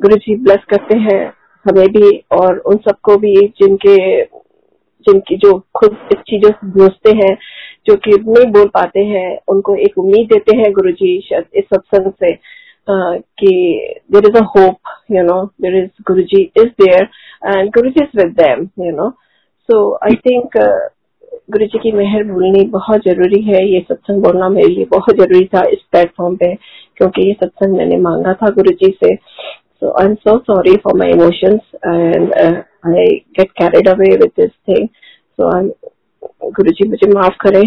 गुरु 0.00 0.16
जी 0.18 0.36
ब्लेस 0.42 0.64
करते 0.70 0.96
हैं 0.98 1.22
हमें 1.66 1.86
भी 1.92 2.10
और 2.32 2.58
उन 2.58 2.76
सबको 2.84 3.16
भी 3.16 3.34
जिनके, 3.60 3.96
जिनकी 5.06 5.36
जो 5.36 5.52
खुद 5.76 5.96
इस 6.12 6.18
चीज़ों 6.28 6.50
से 6.50 6.70
जूझते 6.70 7.16
हैं, 7.16 7.34
जो 7.86 7.96
कि 7.96 8.10
नहीं 8.28 8.46
बोल 8.52 8.68
पाते 8.74 9.04
हैं, 9.04 9.38
उनको 9.48 9.74
एक 9.86 9.98
उम्मीद 9.98 10.28
देते 10.32 10.56
हैं 10.56 10.72
गुरु 10.72 10.92
जी 10.92 11.16
इस 11.18 11.64
सत्संग 11.64 12.12
से 12.12 12.32
कि 12.88 13.50
there 14.12 14.28
is 14.28 14.36
a 14.36 14.44
hope 14.46 14.94
you 15.12 15.22
know 15.24 15.42
there 15.62 15.76
is 15.76 15.90
Guru 16.08 16.22
ji 16.32 16.42
is 16.58 16.68
there 16.82 17.08
and 17.46 17.70
Guru 17.74 17.90
ji 17.90 18.02
is 18.02 18.16
with 18.18 18.32
them 18.40 18.68
you 18.84 18.96
know 18.96 19.10
so 19.68 19.82
I 20.04 20.14
think 20.26 20.58
Guru 21.52 21.66
ji 21.66 21.78
की 21.78 21.90
मेहर 21.92 22.24
भूलनी 22.24 22.62
बहुत 22.70 23.00
ज़रूरी 23.04 23.40
है, 23.42 23.64
ये 23.66 23.80
सत्संग 23.80 24.22
बोलना 24.22 24.48
मेरे 24.48 24.68
लिए 24.68 24.84
बहुत 24.90 25.16
ज़रूरी 25.16 25.44
था 25.54 25.62
इस 25.68 25.78
प्लेटफॉर्म 25.92 26.36
पे, 26.36 26.54
क्योंकि 26.96 27.26
ये 27.28 27.32
सत्संग 27.34 27.76
मैंने 27.76 27.96
मांगा 27.98 28.32
था 28.42 28.50
गुरु 28.54 28.72
जी 28.82 28.90
से। 29.04 29.14
So 29.79 29.93
I'm 29.99 30.17
so 30.23 30.41
sorry 30.45 30.77
for 30.83 30.93
my 30.93 31.07
emotions 31.07 31.61
and 31.83 32.33
uh, 32.33 32.63
I 32.83 33.23
get 33.35 33.53
carried 33.55 33.87
away 33.87 34.17
with 34.17 34.33
this 34.35 34.51
thing. 34.65 34.89
So 35.37 35.51
I'm 35.51 35.73
Guruji 36.57 36.87
मुझे 36.89 37.07
माफ 37.13 37.35
करें 37.41 37.65